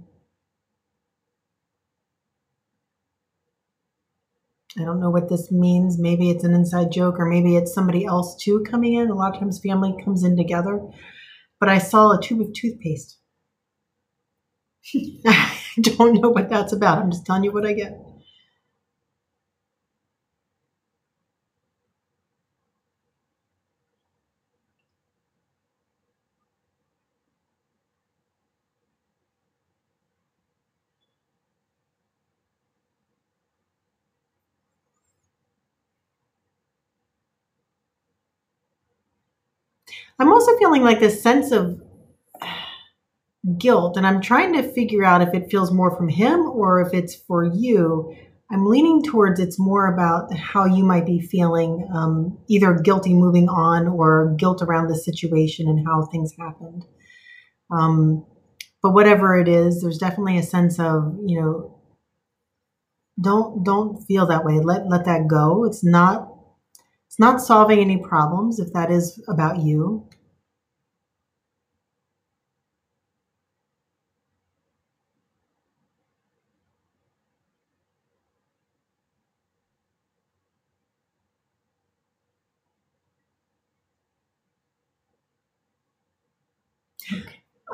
[4.79, 5.97] I don't know what this means.
[5.97, 9.09] Maybe it's an inside joke, or maybe it's somebody else too coming in.
[9.09, 10.81] A lot of times, family comes in together.
[11.59, 13.17] But I saw a tube of toothpaste.
[15.25, 16.99] I don't know what that's about.
[16.99, 18.06] I'm just telling you what I get.
[40.19, 41.81] I'm also feeling like this sense of
[43.57, 46.93] guilt, and I'm trying to figure out if it feels more from him or if
[46.93, 48.15] it's for you.
[48.49, 53.49] I'm leaning towards it's more about how you might be feeling, um, either guilty moving
[53.49, 56.85] on or guilt around the situation and how things happened.
[57.69, 58.25] Um,
[58.81, 61.81] but whatever it is, there's definitely a sense of you know,
[63.19, 64.59] don't don't feel that way.
[64.59, 65.65] Let let that go.
[65.65, 66.29] It's not
[67.07, 70.07] it's not solving any problems if that is about you.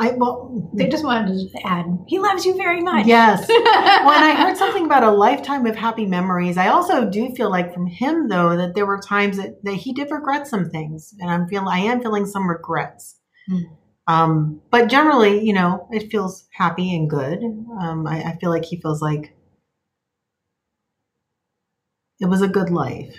[0.04, 3.06] I well, They just wanted to add, he loves you very much.
[3.06, 3.48] yes.
[4.04, 6.58] Well, and I heard something about a lifetime of happy memories.
[6.58, 9.94] I also do feel like from him though that there were times that, that he
[9.94, 13.18] did regret some things, and I'm feeling I am feeling some regrets.
[13.50, 13.64] Mm.
[14.08, 17.40] Um, but generally, you know, it feels happy and good.
[17.80, 19.34] Um, I, I feel like he feels like
[22.20, 23.16] it was a good life.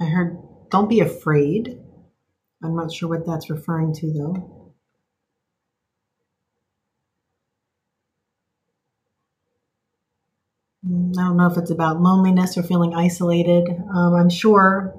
[0.00, 0.38] I heard,
[0.70, 1.78] don't be afraid.
[2.62, 4.74] I'm not sure what that's referring to though.
[10.86, 13.68] Mm, I don't know if it's about loneliness or feeling isolated.
[13.94, 14.94] Um, I'm sure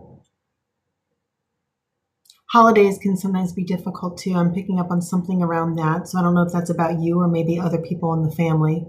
[2.52, 4.36] holidays can sometimes be difficult too.
[4.36, 6.08] I'm picking up on something around that.
[6.08, 8.86] So I don't know if that's about you or maybe other people in the family.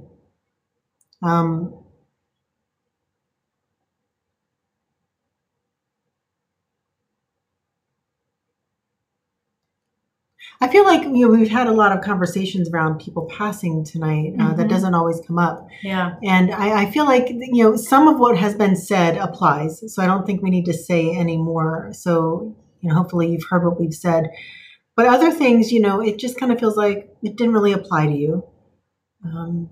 [1.22, 1.81] Um,
[10.62, 14.34] I feel like you know we've had a lot of conversations around people passing tonight.
[14.38, 14.70] Uh, That Mhm.
[14.70, 16.14] doesn't always come up, Yeah.
[16.22, 19.82] and I, I feel like you know some of what has been said applies.
[19.92, 21.88] So I don't think we need to say any more.
[21.92, 24.30] So you know, hopefully you've heard what we've said,
[24.96, 28.06] but other things, you know, it just kind of feels like it didn't really apply
[28.06, 28.44] to you.
[29.24, 29.70] Um,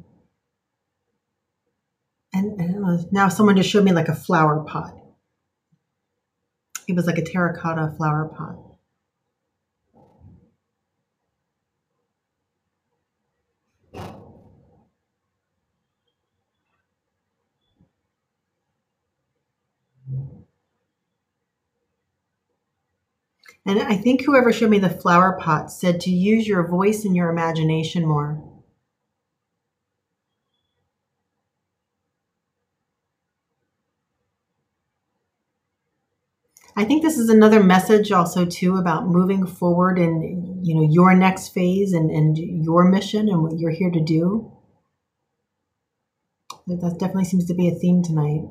[2.33, 4.97] and, and uh, now someone just showed me like a flower pot.
[6.89, 8.57] It was like a terracotta flower pot.
[23.71, 27.15] And I think whoever showed me the flower pot said to use your voice and
[27.15, 28.43] your imagination more.
[36.75, 41.15] I think this is another message also too about moving forward in you know your
[41.15, 44.51] next phase and, and your mission and what you're here to do.
[46.67, 48.49] That definitely seems to be a theme tonight.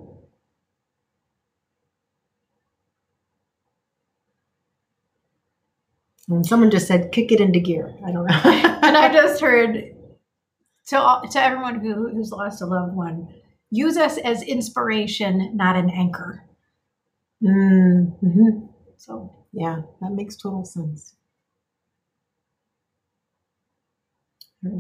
[6.30, 8.42] And someone just said, "Kick it into gear." I don't know.
[8.84, 9.96] and I just heard
[10.88, 13.28] to to everyone who, who's lost a loved one,
[13.70, 16.46] use us as inspiration, not an anchor.
[17.44, 18.66] Mm-hmm.
[18.98, 21.16] So yeah, that makes total sense.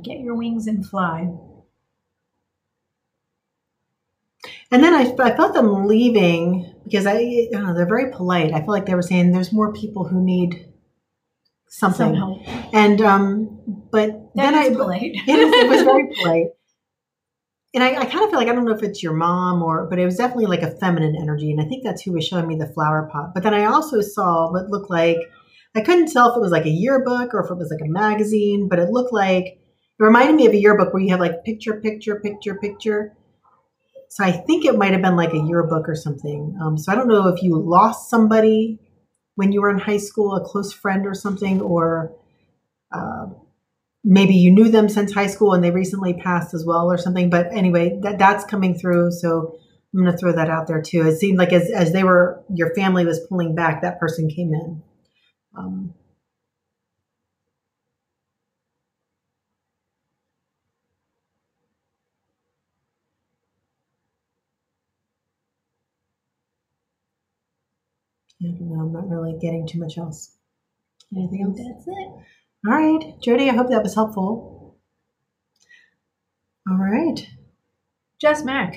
[0.04, 1.32] Get your wings and fly.
[4.72, 8.54] And then I, I felt them leaving because I, I know, they're very polite.
[8.54, 10.68] I feel like they were saying there's more people who need
[11.70, 12.15] something.
[12.15, 12.41] Some
[12.74, 15.11] and um, but that then I polite.
[15.28, 16.47] it, is, it was very polite.
[17.74, 19.86] And I, I kind of feel like I don't know if it's your mom or,
[19.88, 22.47] but it was definitely like a feminine energy, and I think that's who was showing
[22.47, 23.32] me the flower pot.
[23.34, 25.17] But then I also saw what looked like
[25.76, 27.91] I couldn't tell if it was like a yearbook or if it was like a
[27.91, 29.59] magazine, but it looked like it
[29.99, 33.15] reminded me of a yearbook where you have like picture, picture, picture, picture.
[34.09, 36.57] So I think it might have been like a yearbook or something.
[36.61, 38.80] Um, so I don't know if you lost somebody
[39.39, 42.11] when you were in high school, a close friend or something, or
[42.91, 43.27] uh,
[44.03, 47.29] maybe you knew them since high school and they recently passed as well or something.
[47.29, 49.11] But anyway, that that's coming through.
[49.11, 49.57] So
[49.93, 51.07] I'm going to throw that out there too.
[51.07, 54.53] It seemed like as, as they were, your family was pulling back, that person came
[54.53, 54.83] in.
[55.57, 55.93] Um,
[68.41, 68.81] I don't know.
[68.81, 70.35] I'm not really getting too much else.
[71.15, 71.57] Anything else?
[71.57, 72.25] That's it.
[72.67, 74.77] All right, Jody, I hope that was helpful.
[76.69, 77.27] All right.
[78.21, 78.73] Jess Mack.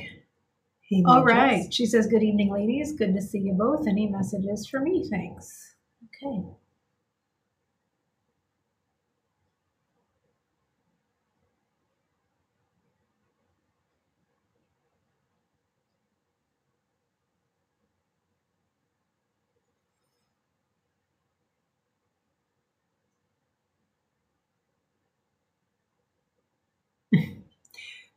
[0.89, 1.27] Hey, All Jess.
[1.27, 1.75] right.
[1.75, 2.93] She says, Good evening, ladies.
[2.93, 3.87] Good to see you both.
[3.87, 5.07] Any messages for me?
[5.11, 5.75] Thanks.
[6.05, 6.43] Okay.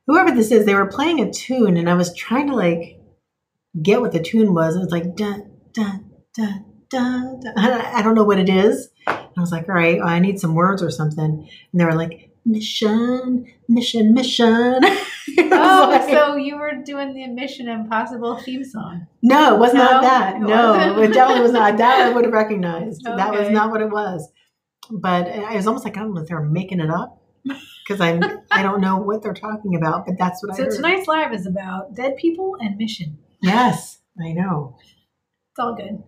[0.08, 3.00] Whoever this is, they were playing a tune, and I was trying to like
[3.82, 4.76] get what the tune was.
[4.76, 5.38] It was like da
[5.74, 5.94] da
[6.36, 6.48] da
[6.90, 7.34] da.
[7.42, 7.52] da.
[7.58, 8.90] I don't know what it is.
[9.08, 11.48] And I was like, all right, I need some words or something.
[11.72, 14.80] And they were like, mission, mission, mission.
[15.38, 19.08] Oh, like, so you were doing the Mission Impossible theme song.
[19.22, 19.84] no, it was No?
[19.84, 20.36] not that.
[20.36, 21.78] It No, it definitely was not.
[21.78, 23.04] That I would have recognized.
[23.04, 24.30] That was not what it was.
[24.90, 28.02] But it was almost like I don't know if they were making it up because
[28.02, 30.06] I'm I don't know what they're talking about.
[30.06, 33.20] But that's what I So tonight's live is about dead people and mission.
[33.42, 34.78] Yes, I know.
[35.52, 36.04] It's all good.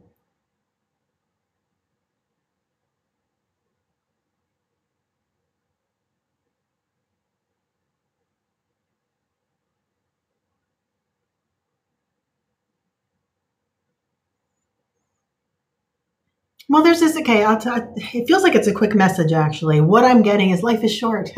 [16.69, 17.15] Well, there's this.
[17.17, 19.31] Okay, it feels like it's a quick message.
[19.31, 21.31] Actually, what I'm getting is life is short.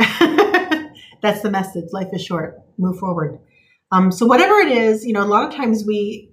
[1.22, 1.86] That's the message.
[1.92, 2.60] Life is short.
[2.78, 3.40] Move forward.
[3.92, 6.32] Um, so whatever it is, you know, a lot of times we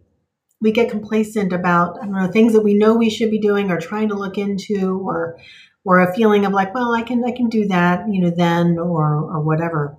[0.63, 3.71] we get complacent about I don't know things that we know we should be doing
[3.71, 5.39] or trying to look into, or
[5.85, 8.79] or a feeling of like, well, I can I can do that, you know, then
[8.79, 9.99] or or whatever.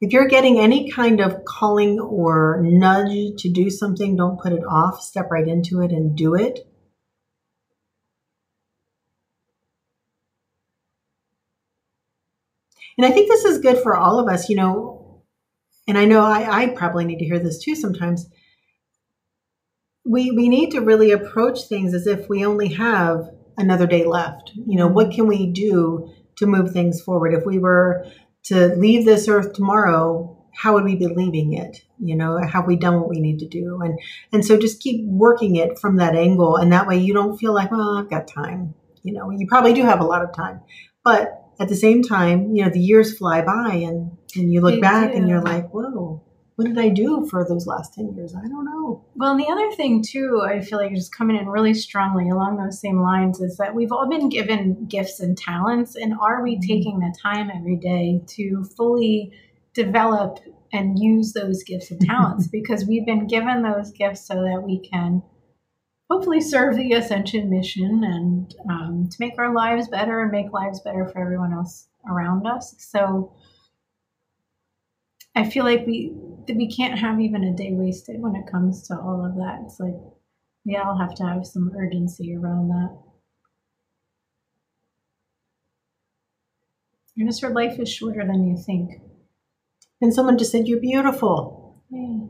[0.00, 4.64] If you're getting any kind of calling or nudge to do something, don't put it
[4.68, 5.00] off.
[5.00, 6.60] Step right into it and do it.
[13.02, 15.24] And I think this is good for all of us, you know.
[15.88, 18.28] And I know I, I probably need to hear this too sometimes.
[20.04, 24.52] We we need to really approach things as if we only have another day left.
[24.54, 27.34] You know, what can we do to move things forward?
[27.34, 28.06] If we were
[28.44, 31.78] to leave this earth tomorrow, how would we be leaving it?
[31.98, 33.80] You know, have we done what we need to do?
[33.82, 33.98] And
[34.32, 37.52] and so just keep working it from that angle, and that way you don't feel
[37.52, 38.74] like, well, I've got time.
[39.02, 40.60] You know, you probably do have a lot of time,
[41.02, 44.74] but at the same time, you know, the years fly by, and and you look
[44.74, 46.20] They back and you're like, whoa,
[46.56, 48.34] what did I do for those last ten years?
[48.34, 49.04] I don't know.
[49.14, 52.56] Well, and the other thing too, I feel like is coming in really strongly along
[52.56, 56.56] those same lines is that we've all been given gifts and talents, and are we
[56.56, 56.66] mm-hmm.
[56.66, 59.32] taking the time every day to fully
[59.72, 60.40] develop
[60.72, 62.48] and use those gifts and talents?
[62.52, 65.22] because we've been given those gifts so that we can
[66.12, 70.78] hopefully serve the ascension mission and um, to make our lives better and make lives
[70.80, 72.74] better for everyone else around us.
[72.78, 73.32] So
[75.34, 76.12] I feel like we
[76.54, 79.60] we can't have even a day wasted when it comes to all of that.
[79.64, 79.94] It's like
[80.66, 82.98] we all have to have some urgency around that.
[87.18, 89.00] I just heard life is shorter than you think.
[90.02, 91.82] And someone just said, You're beautiful.
[91.90, 92.28] Yay.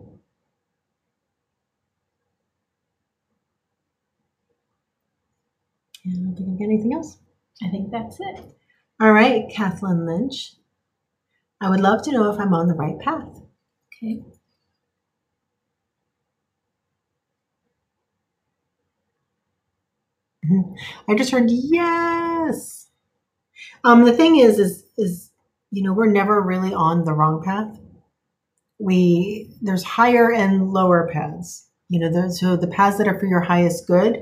[6.04, 7.18] I don't think I've got anything else.
[7.62, 8.44] I think that's it.
[9.00, 10.54] All right, Kathleen Lynch.
[11.60, 13.40] I would love to know if I'm on the right path.
[14.02, 14.22] Okay.
[21.08, 22.88] I just heard yes.
[23.84, 25.30] Um, the thing is, is, is
[25.70, 27.78] you know, we're never really on the wrong path.
[28.78, 31.68] We there's higher and lower paths.
[31.88, 34.18] You know, the, so the paths that are for your highest good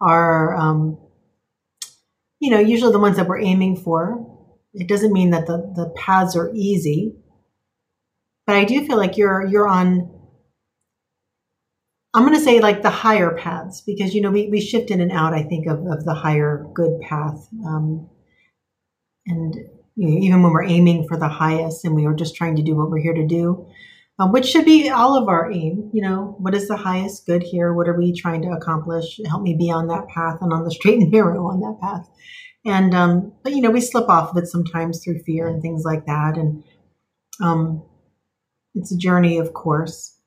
[0.00, 0.98] are, um,
[2.44, 4.30] you know, usually the ones that we're aiming for.
[4.74, 7.16] It doesn't mean that the the paths are easy,
[8.46, 10.10] but I do feel like you're you're on
[12.12, 15.00] I'm going to say like the higher paths because you know we, we shift in
[15.00, 18.10] and out I think of, of the higher good path um,
[19.26, 19.54] and
[19.96, 22.62] you know, even when we're aiming for the highest and we are just trying to
[22.62, 23.66] do what we're here to do
[24.18, 27.42] um, which should be all of our aim you know what is the highest good
[27.42, 27.72] here?
[27.72, 29.20] What are we trying to accomplish?
[29.26, 32.08] Help me be on that path and on the straight and narrow on that path.
[32.66, 35.84] And um, but you know we slip off of it sometimes through fear and things
[35.84, 36.36] like that.
[36.36, 36.64] And
[37.42, 37.82] um,
[38.74, 40.18] it's a journey of course.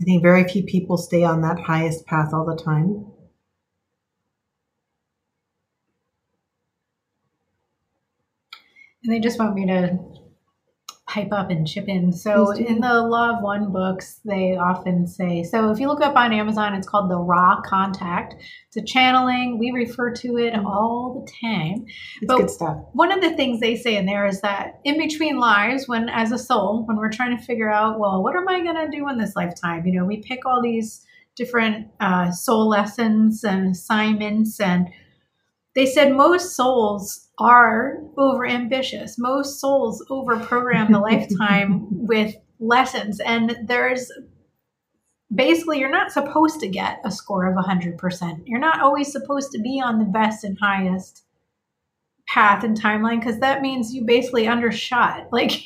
[0.00, 3.06] I think very few people stay on that highest path all the time.
[9.02, 9.98] And they just want me to
[11.08, 12.12] pipe up and chip in.
[12.12, 16.14] So in the Law of One books, they often say so if you look up
[16.16, 18.34] on Amazon, it's called the Ra Contact.
[18.68, 19.58] It's a channeling.
[19.58, 21.86] We refer to it all the time.
[22.20, 22.76] It's But- good stuff.
[22.92, 26.30] One of the things they say in there is that in between lives, when as
[26.30, 29.08] a soul, when we're trying to figure out, well, what am I going to do
[29.08, 29.86] in this lifetime?
[29.86, 31.04] You know, we pick all these
[31.36, 34.88] different uh, soul lessons and assignments, and
[35.74, 39.18] they said most souls are over ambitious.
[39.18, 44.10] Most souls over program the lifetime with lessons, and there's
[45.34, 48.42] basically you're not supposed to get a score of 100%.
[48.46, 51.24] You're not always supposed to be on the best and highest
[52.26, 55.28] path and timeline because that means you basically undershot.
[55.32, 55.62] Like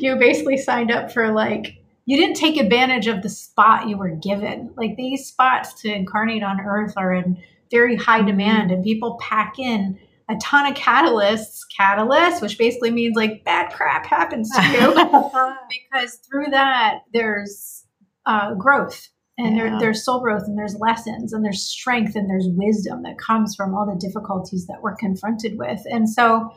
[0.00, 4.10] you basically signed up for like you didn't take advantage of the spot you were
[4.10, 4.72] given.
[4.76, 8.28] Like these spots to incarnate on earth are in very high mm-hmm.
[8.28, 9.98] demand and people pack in
[10.28, 15.30] a ton of catalysts, catalysts, which basically means like bad crap happens to you.
[15.92, 17.84] Because through that there's
[18.26, 19.08] uh, growth
[19.38, 19.70] and Yeah.
[19.70, 23.54] there, there's soul growth and there's lessons and there's strength and there's wisdom that comes
[23.54, 25.80] from all the difficulties that we're confronted with.
[25.86, 26.52] And so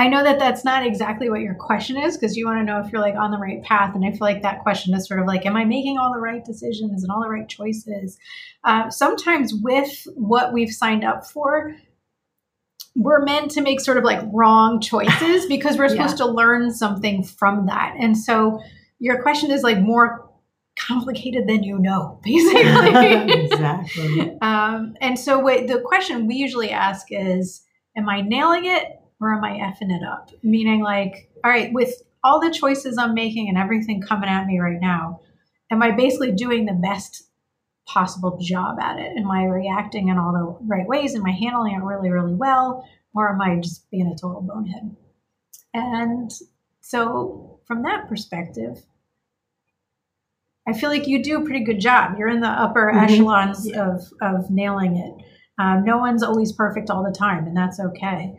[0.00, 2.78] i know that that's not exactly what your question is because you want to know
[2.80, 5.18] if you're like on the right path and i feel like that question is sort
[5.18, 8.16] of like am i making all the right decisions and all the right choices?
[8.64, 11.74] Uh, sometimes with what we've signed up for
[12.96, 16.06] we're meant to make sort of like wrong choices because we're Yeah.
[16.06, 18.60] supposed to learn something from that and so
[18.98, 20.28] your question is like more
[20.78, 24.38] complicated than you know basically exactly.
[24.40, 27.62] um, and so what the question we usually ask is
[27.96, 28.84] am i nailing it
[29.20, 31.92] or am i effing it up meaning like all right with
[32.24, 35.20] all the choices i'm making and everything coming at me right now
[35.70, 37.24] am i basically doing the best
[37.88, 41.74] possible job at it am i reacting in all the right ways am i handling
[41.74, 44.94] it really really well or am i just being a total bonehead
[45.72, 46.30] and
[46.80, 48.82] so from that perspective
[50.66, 52.16] I feel like you do a pretty good job.
[52.18, 53.02] You're in the upper Mhm.
[53.02, 53.88] echelons Yeah.
[53.94, 55.14] of of nailing it.
[55.58, 58.38] Um, no one's always perfect all the time, and that's okay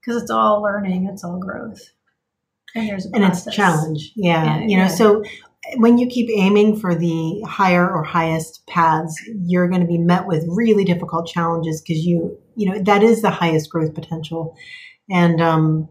[0.00, 1.80] because it's all learning, it's all growth,
[2.76, 4.12] and there's a and it's a challenge.
[4.14, 4.44] Yeah.
[4.44, 4.88] Yeah, you know, yeah.
[4.88, 5.24] so
[5.76, 10.26] when you keep aiming for the higher or highest paths, you're going to be met
[10.26, 14.56] with really difficult challenges because you, you know, that is the highest growth potential.
[15.10, 15.88] And, um,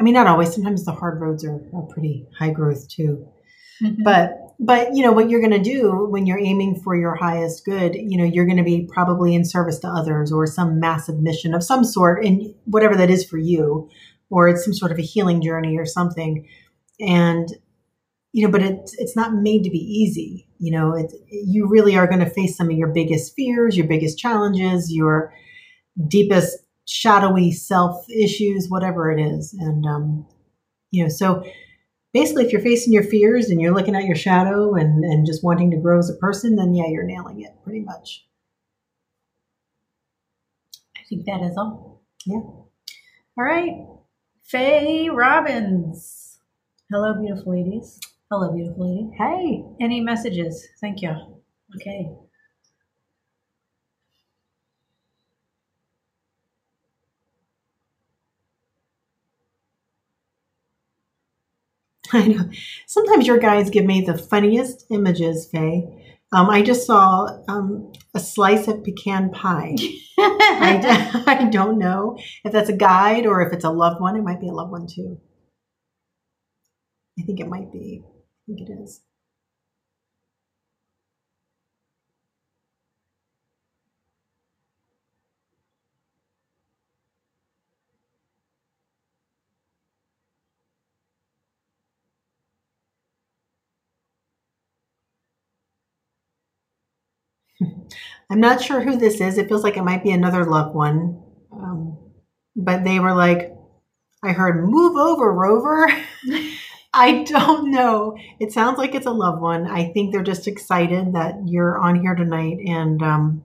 [0.00, 0.52] I mean, not always.
[0.54, 3.26] Sometimes the hard roads are, are pretty high growth too.
[3.82, 4.04] Mhm.
[4.04, 7.64] But but you know what you're going to do when you're aiming for your highest
[7.64, 11.20] good you know you're going to be probably in service to others or some massive
[11.20, 13.88] mission of some sort and whatever that is for you
[14.30, 16.46] or it's some sort of a healing journey or something
[16.98, 17.54] and
[18.32, 21.96] you know but it's it's not made to be easy you know it's you really
[21.96, 25.32] are going to face some of your biggest fears your biggest challenges your
[26.08, 30.26] deepest shadowy self issues whatever it is and um
[30.90, 31.44] you know so
[32.12, 35.44] basically if you're facing your fears and you're looking at your shadow and, and just
[35.44, 38.24] wanting to grow as a person then yeah you're nailing it pretty much
[40.96, 42.02] I think that is all.
[42.26, 42.40] Yeah.
[43.38, 43.86] All right,
[44.42, 46.38] Faye Robbins.
[46.90, 47.98] Hello, beautiful ladies.
[48.30, 49.10] Hello, beautiful lady.
[49.18, 50.66] hey Any messages?
[50.80, 51.10] Thank you.
[51.76, 52.10] Okay.
[62.12, 62.50] I know.
[62.86, 65.86] Sometimes your guys give me the funniest images, Faye.
[66.32, 69.74] Um, I just saw um, a slice of pecan pie.
[70.18, 74.16] I, I don't know if that's a guide or if it's a loved one.
[74.16, 75.18] It might be a loved one too.
[77.18, 78.02] I think it might be.
[78.48, 79.02] I think it is.
[98.30, 99.38] I'm not sure who this is.
[99.38, 101.22] It feels like it might be another loved one.
[101.52, 101.98] Um,
[102.56, 103.54] but they were like,
[104.24, 105.88] I heard, move over, Rover.
[106.92, 108.16] I don't know.
[108.40, 109.66] It sounds like it's a loved one.
[109.66, 113.44] I think they're just excited that you're on here tonight and um,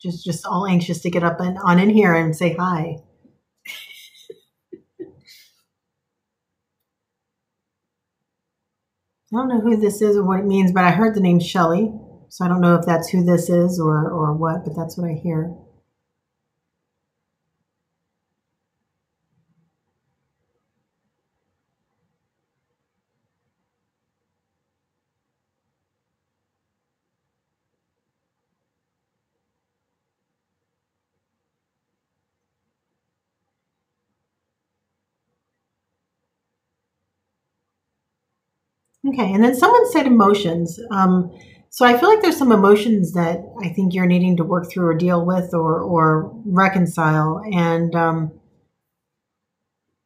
[0.00, 2.96] just just all anxious to get up and on in here and say hi.
[9.32, 11.40] I don't know who this is or what it means, but I heard the name
[11.40, 11.92] Shelly.
[12.30, 15.10] So I don't know if that's who this is or, or what, but that's what
[15.10, 15.54] I hear.
[39.08, 40.78] Okay, and then someone said emotions.
[40.90, 41.32] Um,
[41.70, 44.86] so I feel like there's some emotions that I think you're needing to work through
[44.86, 48.32] or deal with or or reconcile, and um,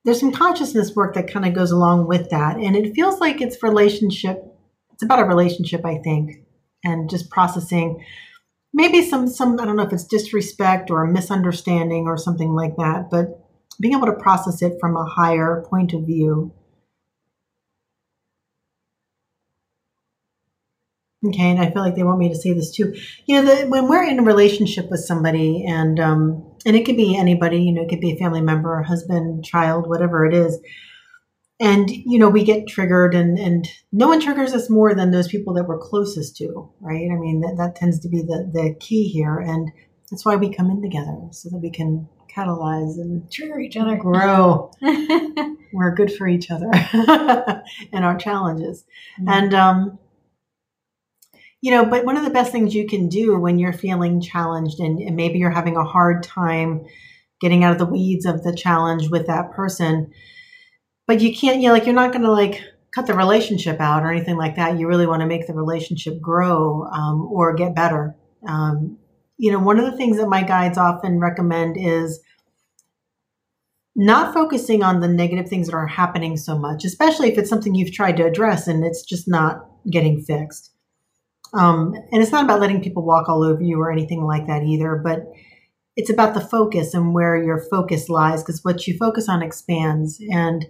[0.04, 3.40] there's some consciousness work that kind of goes along with that, and it feels like
[3.40, 4.44] it's relationship.
[4.92, 6.44] It's about a relationship, I think,
[6.84, 8.04] and just processing
[8.72, 12.76] maybe some some I don't know if it's disrespect or a misunderstanding or something like
[12.76, 13.38] that, but
[13.80, 16.52] being able to process it from a higher point of view
[21.24, 22.94] Okay, and I feel like they want me to say this too.
[23.26, 26.96] You know, the, when we're in a relationship with somebody, and um, and it could
[26.96, 30.34] be anybody, you know, it could be a family member, a husband, child, whatever it
[30.34, 30.58] is,
[31.60, 35.28] and you know, we get triggered, and and no one triggers us more than those
[35.28, 37.08] people that we're closest to, right?
[37.08, 39.70] I mean, that that tends to be the the key here, and
[40.10, 43.94] that's why we come in together so that we can catalyze and trigger each other,
[43.94, 44.72] grow.
[45.72, 46.70] we're good for each other
[47.92, 48.84] and our challenges,
[49.20, 49.28] mm-hmm.
[49.28, 49.98] and um
[51.62, 54.78] you know but one of the best things you can do when you're feeling challenged
[54.78, 56.84] and, and, maybe you're having a hard time
[57.40, 60.12] getting out of the weeds of the challenge with that person
[61.06, 62.62] but you can't you know like you're not going to like
[62.94, 64.78] cut the relationship out or anything like that.
[64.78, 68.14] You really want to make the relationship grow um, or get better.
[68.46, 68.98] Um,
[69.42, 72.20] you know one of the things that my guides often recommend is
[73.94, 77.74] not focusing on the negative things that are happening so much especially if it's something
[77.74, 80.71] you've tried to address and it's just not getting fixed
[81.52, 84.62] um, and it's not about letting people walk all over you or anything like that
[84.62, 85.30] either, but
[85.96, 90.20] it's about the focus and where your focus lies because what you focus on expands.
[90.30, 90.66] And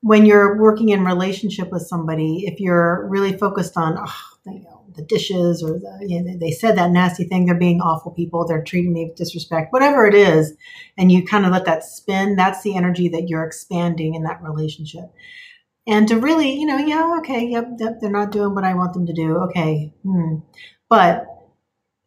[0.00, 4.84] when you're working in relationship with somebody, if you're really focused on oh, you know,
[4.96, 8.46] the dishes or the, you know, they said that nasty thing, they're being awful people,
[8.46, 10.54] they're treating me with disrespect, whatever it is,
[10.96, 14.42] and you kind of let that spin, that's the energy that you're expanding in that
[14.42, 15.12] relationship
[15.86, 18.92] and to really, you know, yeah, okay, yep, yep, they're not doing what I want
[18.92, 19.36] them to do.
[19.38, 20.36] Okay, hmm.
[20.88, 21.26] but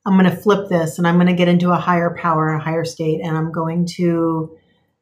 [0.06, 2.60] I'm going to flip this and I'm going to get into a higher power, a
[2.60, 4.58] higher state, and I'm going to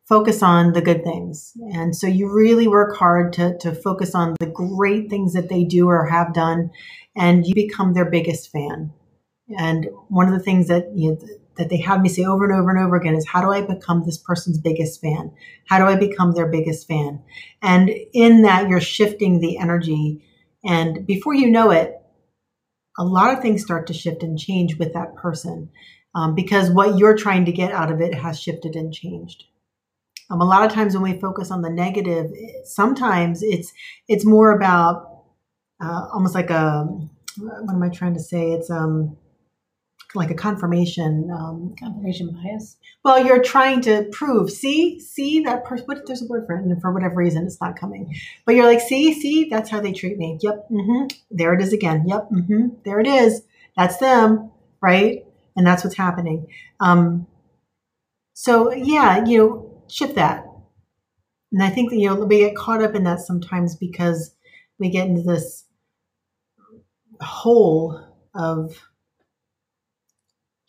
[0.07, 1.53] focus on the good things.
[1.73, 5.63] And so you really work hard to, to focus on the great things that they
[5.63, 6.71] do or have done,
[7.15, 8.91] and you become their biggest fan.
[9.57, 11.17] And one of the things that you know,
[11.61, 13.61] that they have me say over and over and over again is how do I
[13.61, 15.31] become this person's biggest fan?
[15.67, 17.21] How do I become their biggest fan?
[17.61, 20.25] And in that, you're shifting the energy.
[20.65, 21.93] And before you know it,
[22.97, 25.69] a lot of things start to shift and change with that person
[26.15, 29.43] um, because what you're trying to get out of it has shifted and changed.
[30.31, 32.31] Um, a lot of times when we focus on the negative,
[32.63, 33.71] sometimes it's
[34.07, 35.25] it's more about
[35.79, 36.85] uh, almost like a
[37.37, 38.51] what am I trying to say?
[38.51, 39.15] It's um
[40.13, 42.77] like a confirmation um, confirmation bias.
[43.03, 44.51] Well, you're trying to prove.
[44.51, 45.85] See, see that person.
[45.85, 48.13] What there's a word for it, and for whatever reason, it's not coming.
[48.45, 50.37] But you're like, see, see, that's how they treat me.
[50.41, 50.69] Yep.
[50.69, 51.17] Mm-hmm.
[51.31, 52.05] There it is again.
[52.07, 52.29] Yep.
[52.31, 52.67] Mm-hmm.
[52.83, 53.41] There it is.
[53.77, 54.51] That's them,
[54.81, 55.25] right?
[55.55, 56.47] And that's what's happening.
[56.79, 57.27] Um,
[58.33, 60.45] so yeah, you know, shift that.
[61.51, 64.33] And I think that you know we get caught up in that sometimes because
[64.79, 65.65] we get into this
[67.21, 67.99] hole
[68.33, 68.90] of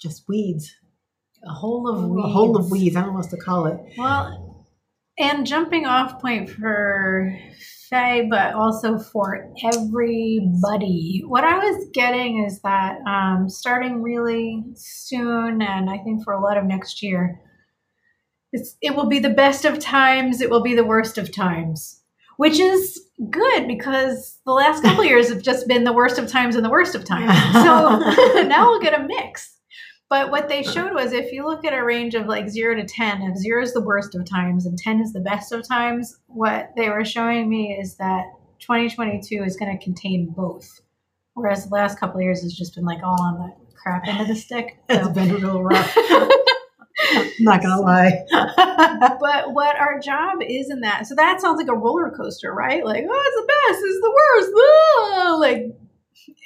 [0.02, 0.74] just weeds.
[1.44, 2.26] A hole of weeds.
[2.26, 2.96] A hole of weeds.
[2.96, 3.78] I don't know what to call it.
[3.96, 4.66] Well,
[5.18, 7.36] and jumping off point for
[7.90, 11.22] Faye, but also for everybody.
[11.26, 16.40] What I was getting is that um, starting really soon, and I think for a
[16.40, 17.38] lot of next year,
[18.52, 22.02] it's, it will be the best of times, it will be the worst of times,
[22.36, 23.00] which is
[23.30, 26.70] good because the last couple years have just been the worst of times and the
[26.70, 27.32] worst of times.
[27.52, 29.58] So now we'll get a mix.
[30.12, 32.84] But what they showed was if you look at a range of like zero to
[32.84, 36.18] 10, if zero is the worst of times and 10 is the best of times,
[36.26, 38.26] what they were showing me is that
[38.58, 40.82] 2022 is going to contain both.
[41.32, 44.20] Whereas the last couple of years has just been like all on the crap end
[44.20, 44.76] of the stick.
[44.90, 45.96] It's been real rough.
[45.96, 48.12] I'm not gonna lie.
[48.30, 52.84] but what our job is in that, so that sounds like a roller coaster, right?
[52.84, 55.36] Like, oh, it's the best, it's the worst, ah!
[55.40, 55.81] like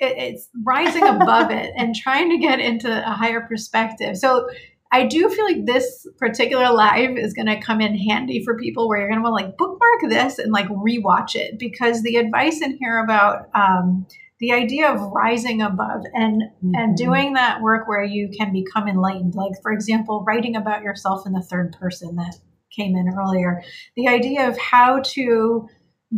[0.00, 4.16] it, it's rising above it and trying to get into a higher perspective.
[4.16, 4.48] So
[4.92, 8.88] I do feel like this particular live is going to come in handy for people
[8.88, 12.16] where you're going to want to like bookmark this and like rewatch it because the
[12.16, 14.06] advice in here about um,
[14.38, 16.74] the idea of rising above and mm-hmm.
[16.74, 21.26] and doing that work where you can become enlightened like for example writing about yourself
[21.26, 22.36] in the third person that
[22.70, 23.62] came in earlier
[23.96, 25.66] the idea of how to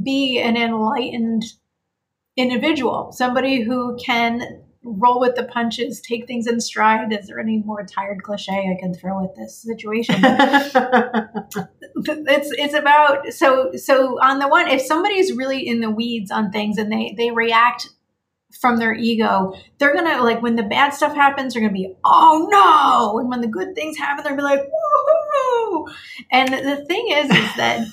[0.02, 1.44] be an enlightened
[2.38, 7.58] individual somebody who can roll with the punches take things in stride is there any
[7.58, 10.14] more tired cliche i can throw at this situation
[12.26, 16.50] it's it's about so so on the one if somebody's really in the weeds on
[16.50, 17.88] things and they they react
[18.60, 22.48] from their ego, they're gonna like when the bad stuff happens, they're gonna be, oh
[22.50, 23.18] no.
[23.18, 25.92] And when the good things happen, they're gonna be like, woohoo.
[26.32, 27.86] And the thing is, is that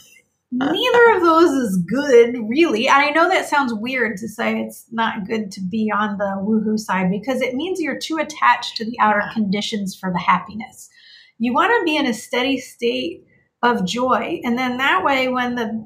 [0.57, 2.87] neither of those is good, really.
[2.87, 6.41] And I know that sounds weird to say it's not good to be on the
[6.41, 10.89] woohoo side because it means you're too attached to the outer conditions for the happiness.
[11.37, 13.25] You want to be in a steady state
[13.61, 14.41] of joy.
[14.43, 15.85] And then that way, when the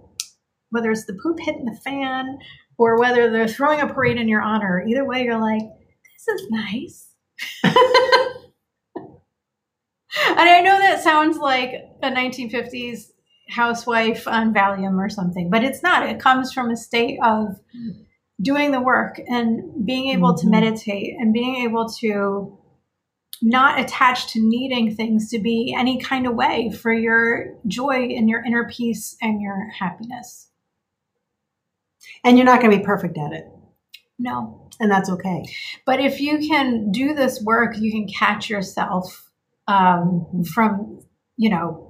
[0.70, 2.38] whether it's the poop hitting the fan
[2.78, 4.84] or whether they're throwing a parade in your honor.
[4.88, 7.08] Either way, you're like, this is nice.
[7.64, 7.74] and
[10.38, 13.12] I know that sounds like a 1950s
[13.50, 16.08] housewife on Valium or something, but it's not.
[16.08, 17.60] It comes from a state of
[18.42, 20.48] doing the work and being able mm-hmm.
[20.48, 22.58] to meditate and being able to
[23.42, 28.30] not attach to needing things to be any kind of way for your joy and
[28.30, 30.50] your inner peace and your happiness.
[32.24, 33.46] And you're not going to be perfect at it.
[34.18, 34.70] No.
[34.82, 35.44] And that's okay.
[35.86, 39.30] But if you can do this work, you can catch yourself
[39.68, 40.44] um, mm-hmm.
[40.44, 41.02] from,
[41.38, 41.89] you know,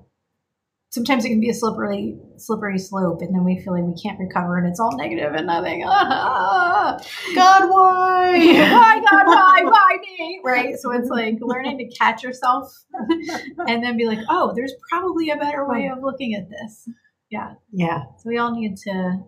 [0.89, 4.19] sometimes it can be a slippery, slippery slope, and then we feel like we can't
[4.19, 5.83] recover, and it's all negative and nothing.
[5.85, 6.97] Ah,
[7.35, 8.31] God, why?
[8.37, 10.41] why, God, why, why me?
[10.43, 10.75] Right.
[10.77, 12.73] So it's like learning to catch yourself,
[13.67, 16.89] and then be like, oh, there's probably a better way of looking at this.
[17.29, 17.53] Yeah.
[17.71, 18.03] Yeah.
[18.17, 19.19] So we all need to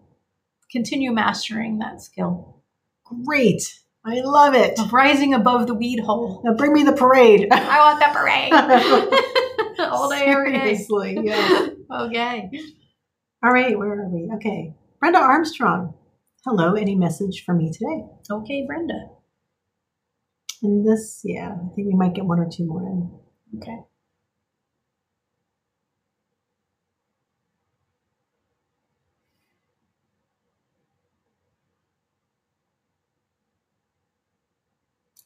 [0.72, 2.64] continue mastering that skill.
[3.26, 3.62] Great.
[4.04, 4.80] I love it.
[4.80, 6.42] Of rising above the weed hole.
[6.44, 7.48] Now bring me the parade.
[7.52, 9.28] I want the parade.
[10.26, 11.68] Seriously, yeah.
[11.92, 12.50] okay.
[13.44, 14.30] All right, where are we?
[14.36, 14.74] Okay.
[15.00, 15.94] Brenda Armstrong.
[16.46, 18.06] Hello, any message for me today?
[18.30, 19.10] Okay, Brenda.
[20.64, 23.12] And this, yeah, I think we might get one or two more in.
[23.58, 23.80] Okay.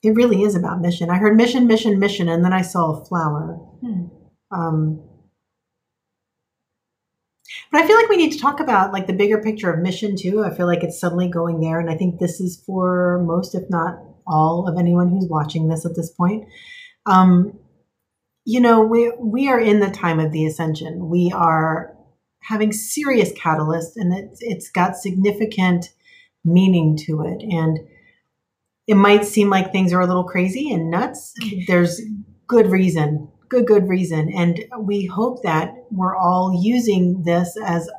[0.06, 1.10] it really is about mission.
[1.10, 3.56] I heard mission, mission, mission, and then I saw a flower.
[3.82, 4.06] Hmm.
[4.52, 5.02] Um,
[7.72, 10.16] but I feel like we need to talk about like the bigger picture of mission
[10.16, 10.44] too.
[10.44, 13.70] I feel like it's suddenly going there, and I think this is for most, if
[13.70, 16.48] not all, of anyone who's watching this at this point.
[17.06, 17.60] Um,
[18.46, 21.10] you know, we we are in the time of the ascension.
[21.10, 21.96] We are
[22.42, 25.92] having serious catalyst, and it's it's got significant
[26.44, 27.80] meaning to it, and
[28.88, 31.34] it might seem like things are a little crazy and nuts.
[31.68, 32.02] There's
[32.48, 34.32] good reason, good, good reason.
[34.34, 37.90] And we hope that we're all using this as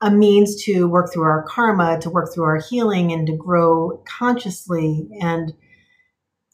[0.00, 4.02] a means to work through our karma, to work through our healing and to grow
[4.06, 5.52] consciously and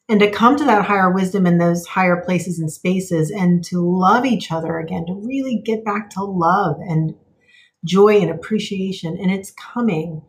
[0.09, 3.81] and to come to that higher wisdom in those higher places and spaces and to
[3.81, 7.15] love each other again, to really get back to love and
[7.85, 9.17] joy and appreciation.
[9.17, 10.23] And it's coming.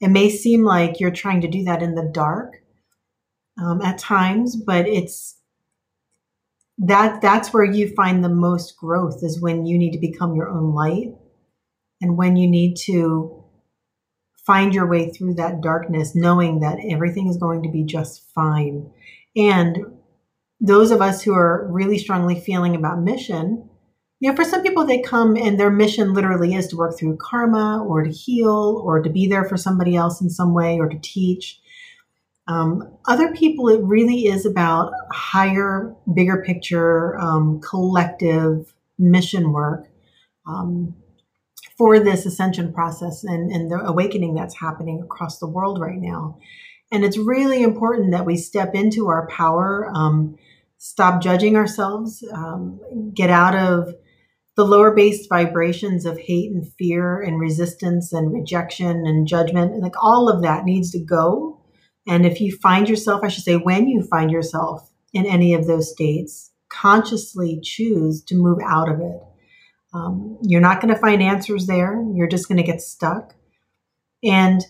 [0.00, 2.58] It may seem like you're trying to do that in the dark,
[3.60, 5.36] um, at times, but it's
[6.78, 10.48] that that's where you find the most growth is when you need to become your
[10.48, 11.14] own light
[12.00, 13.44] and when you need to
[14.46, 18.90] find your way through that darkness knowing that everything is going to be just fine
[19.36, 19.78] and
[20.60, 23.68] those of us who are really strongly feeling about mission
[24.24, 27.18] you know, for some people, they come and their mission literally is to work through
[27.18, 30.88] karma or to heal or to be there for somebody else in some way or
[30.88, 31.60] to teach.
[32.46, 39.88] Um, other people, it really is about higher, bigger picture, um, collective mission work
[40.46, 40.94] um,
[41.78, 46.38] for this ascension process and, and the awakening that's happening across the world right now.
[46.92, 50.36] And it's really important that we step into our power, um,
[50.78, 52.78] stop judging ourselves, um,
[53.14, 53.94] get out of
[54.56, 59.72] the lower based vibrations of hate and fear and resistance and rejection and judgment.
[59.72, 61.60] And like all of that needs to go
[62.06, 65.66] and if you find yourself, I should say, when you find yourself in any of
[65.66, 69.20] those states, consciously choose to move out of it.
[69.94, 72.04] Um, you're not going to find answers there.
[72.14, 73.34] You're just going to get stuck.
[74.22, 74.62] And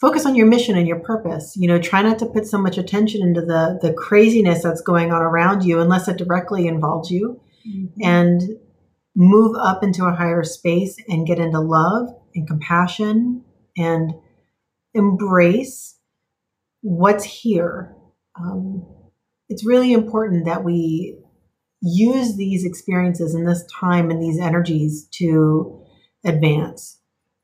[0.00, 1.54] focus on your mission and your purpose.
[1.56, 5.12] You know, try not to put so much attention into the the craziness that's going
[5.12, 7.40] on around you unless it directly involves you.
[7.68, 8.02] Mm-hmm.
[8.02, 8.42] And
[9.14, 13.44] move up into a higher space and get into love and compassion
[13.76, 14.14] and
[14.94, 15.99] embrace
[16.82, 17.94] what's here.
[18.38, 18.86] Um,
[19.48, 21.18] it's really important that we
[21.82, 25.84] use these experiences and this time and these energies to
[26.24, 27.00] advance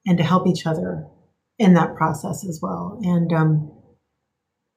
[0.06, 1.06] and to help each other
[1.58, 3.00] in that process as well.
[3.02, 3.72] And um,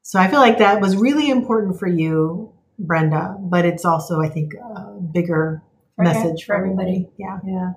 [0.02, 4.30] so I feel like that was really important for you, Brenda, but it's also, I
[4.30, 5.62] think, a bigger
[5.96, 7.10] for message for everybody.
[7.18, 7.40] Yeah.
[7.46, 7.72] Yeah.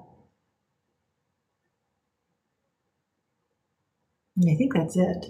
[4.36, 5.26] And I think that's it.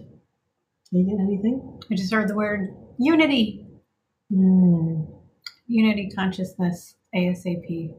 [0.93, 1.81] You get anything?
[1.91, 3.67] I just heard the word unity.
[4.31, 5.09] Mm.
[5.67, 7.95] Unity consciousness, ASAP.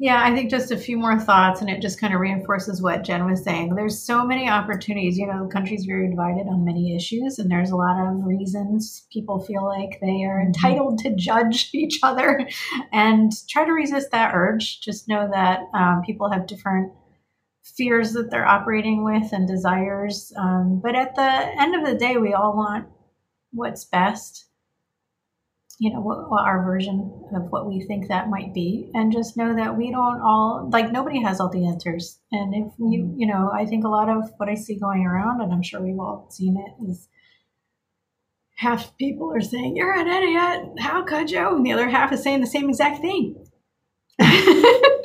[0.00, 3.04] Yeah, I think just a few more thoughts, and it just kind of reinforces what
[3.04, 3.76] Jenn was saying.
[3.76, 5.16] There's so many opportunities.
[5.16, 9.06] You know, the country's very divided on many issues, and there's a lot of reasons
[9.12, 10.48] people feel like they are mm-hmm.
[10.48, 12.48] entitled to judge each other
[12.92, 14.80] and try to resist that urge.
[14.80, 16.90] Just know that um, people have different
[17.62, 20.32] fears that they're operating with and desires.
[20.36, 22.88] Um, but at the end of the day, we all want
[23.52, 24.46] what's best,
[25.78, 28.90] you know, what, what, our version of what we think that might be.
[28.94, 32.18] And just know that we don't all, like, nobody has all the answers.
[32.30, 33.20] And if you, mm-hmm.
[33.20, 35.80] you know, I think a lot of what I see going around, and I'm sure
[35.80, 37.08] we've all seen it, is
[38.56, 40.78] half people are saying, You're an idiot.
[40.78, 41.56] How could you?
[41.56, 43.44] And the other half is saying the same exact thing.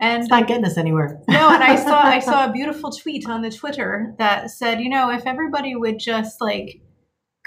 [0.00, 1.20] And it's not getting us anywhere.
[1.28, 4.88] no, and I saw I saw a beautiful tweet on the Twitter that said, you
[4.88, 6.80] know, if everybody would just like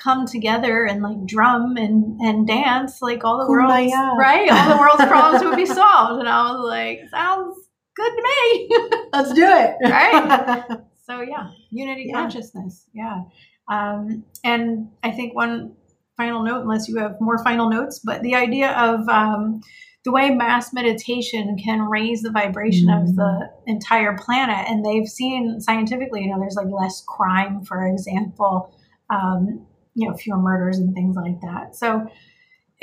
[0.01, 4.79] come together and like drum and and dance, like all the world's right, all the
[4.79, 6.19] world's problems would be solved.
[6.19, 7.57] And I was like, sounds
[7.95, 8.69] good to me.
[9.13, 9.75] Let's do it.
[9.83, 10.79] right.
[11.05, 12.13] So yeah, unity yeah.
[12.13, 12.85] consciousness.
[12.93, 13.23] Yeah.
[13.69, 15.75] Um, and I think one
[16.17, 19.61] final note, unless you have more final notes, but the idea of um,
[20.03, 23.09] the way mass meditation can raise the vibration mm-hmm.
[23.09, 23.69] of the mm-hmm.
[23.69, 24.67] entire planet.
[24.67, 28.73] And they've seen scientifically, you know, there's like less crime, for example,
[29.09, 31.75] um, you know, fewer murders and things like that.
[31.75, 32.07] So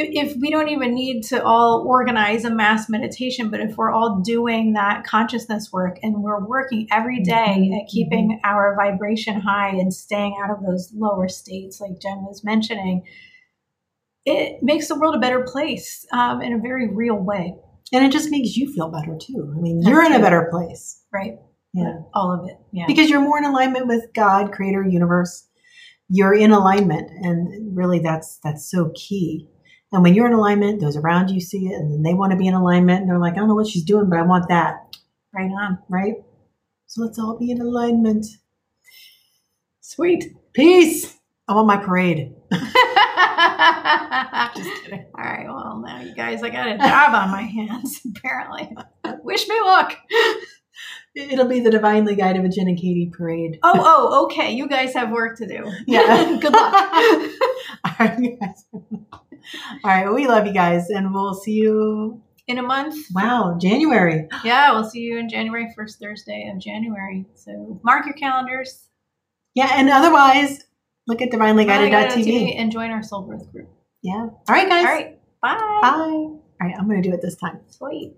[0.01, 4.21] if we don't even need to all organize a mass meditation, but if we're all
[4.21, 7.75] doing that consciousness work and we're working every day mm-hmm.
[7.75, 8.49] at keeping mm-hmm.
[8.49, 13.03] our vibration high and staying out of those lower states, like Jenn was mentioning,
[14.29, 17.55] it makes the world a better place um, in a very real way.
[17.93, 19.53] And it just makes you feel better too.
[19.57, 21.03] I mean, you're in a better place.
[21.12, 21.39] Right.
[21.72, 22.01] Yeah.
[22.14, 22.59] All of it.
[22.72, 22.85] Yeah.
[22.87, 25.49] Because you're more in alignment with God, creator, universe.
[26.11, 27.11] You're in alignment.
[27.22, 29.49] And really that's that's so key.
[29.91, 32.39] And when you're in alignment, those around you see it and then they want to
[32.39, 34.49] be in alignment and they're like, I don't know what she's doing, but I want
[34.49, 34.97] that.
[35.35, 35.79] Right on.
[35.89, 36.16] Right?
[36.87, 38.26] So let's all be in alignment.
[39.81, 40.35] Sweet.
[40.53, 41.14] Peace.
[41.47, 42.35] I want my parade.
[44.57, 45.07] Just kidding.
[45.14, 45.47] All right.
[45.47, 48.74] Well, now you guys, I got a job on my hands, apparently.
[49.22, 49.97] Wish me luck.
[51.14, 53.59] It'll be the divinely guided with Jenn and Katie parade.
[53.62, 54.53] Oh, oh, okay.
[54.53, 55.70] You guys have work to do.
[55.86, 56.39] Yeah.
[56.41, 56.74] Good luck.
[57.84, 58.64] All right, guys.
[58.72, 59.20] All
[59.84, 60.05] right.
[60.05, 62.97] Well, we love you guys, and we'll see you in a month.
[63.14, 64.28] Wow, January.
[64.45, 67.26] Yeah, we'll see you in January, first Thursday of January.
[67.34, 68.89] So mark your calendars.
[69.55, 70.64] Yeah, and otherwise,
[71.09, 73.68] Look at divinelyguided.tv and join our soul growth group.
[74.02, 74.14] Yeah.
[74.14, 74.84] All right, guys.
[74.84, 75.18] All right.
[75.40, 75.56] Bye.
[75.82, 75.88] Bye.
[75.90, 77.61] All right, I'm going to do it this time.
[77.68, 78.14] Sweet.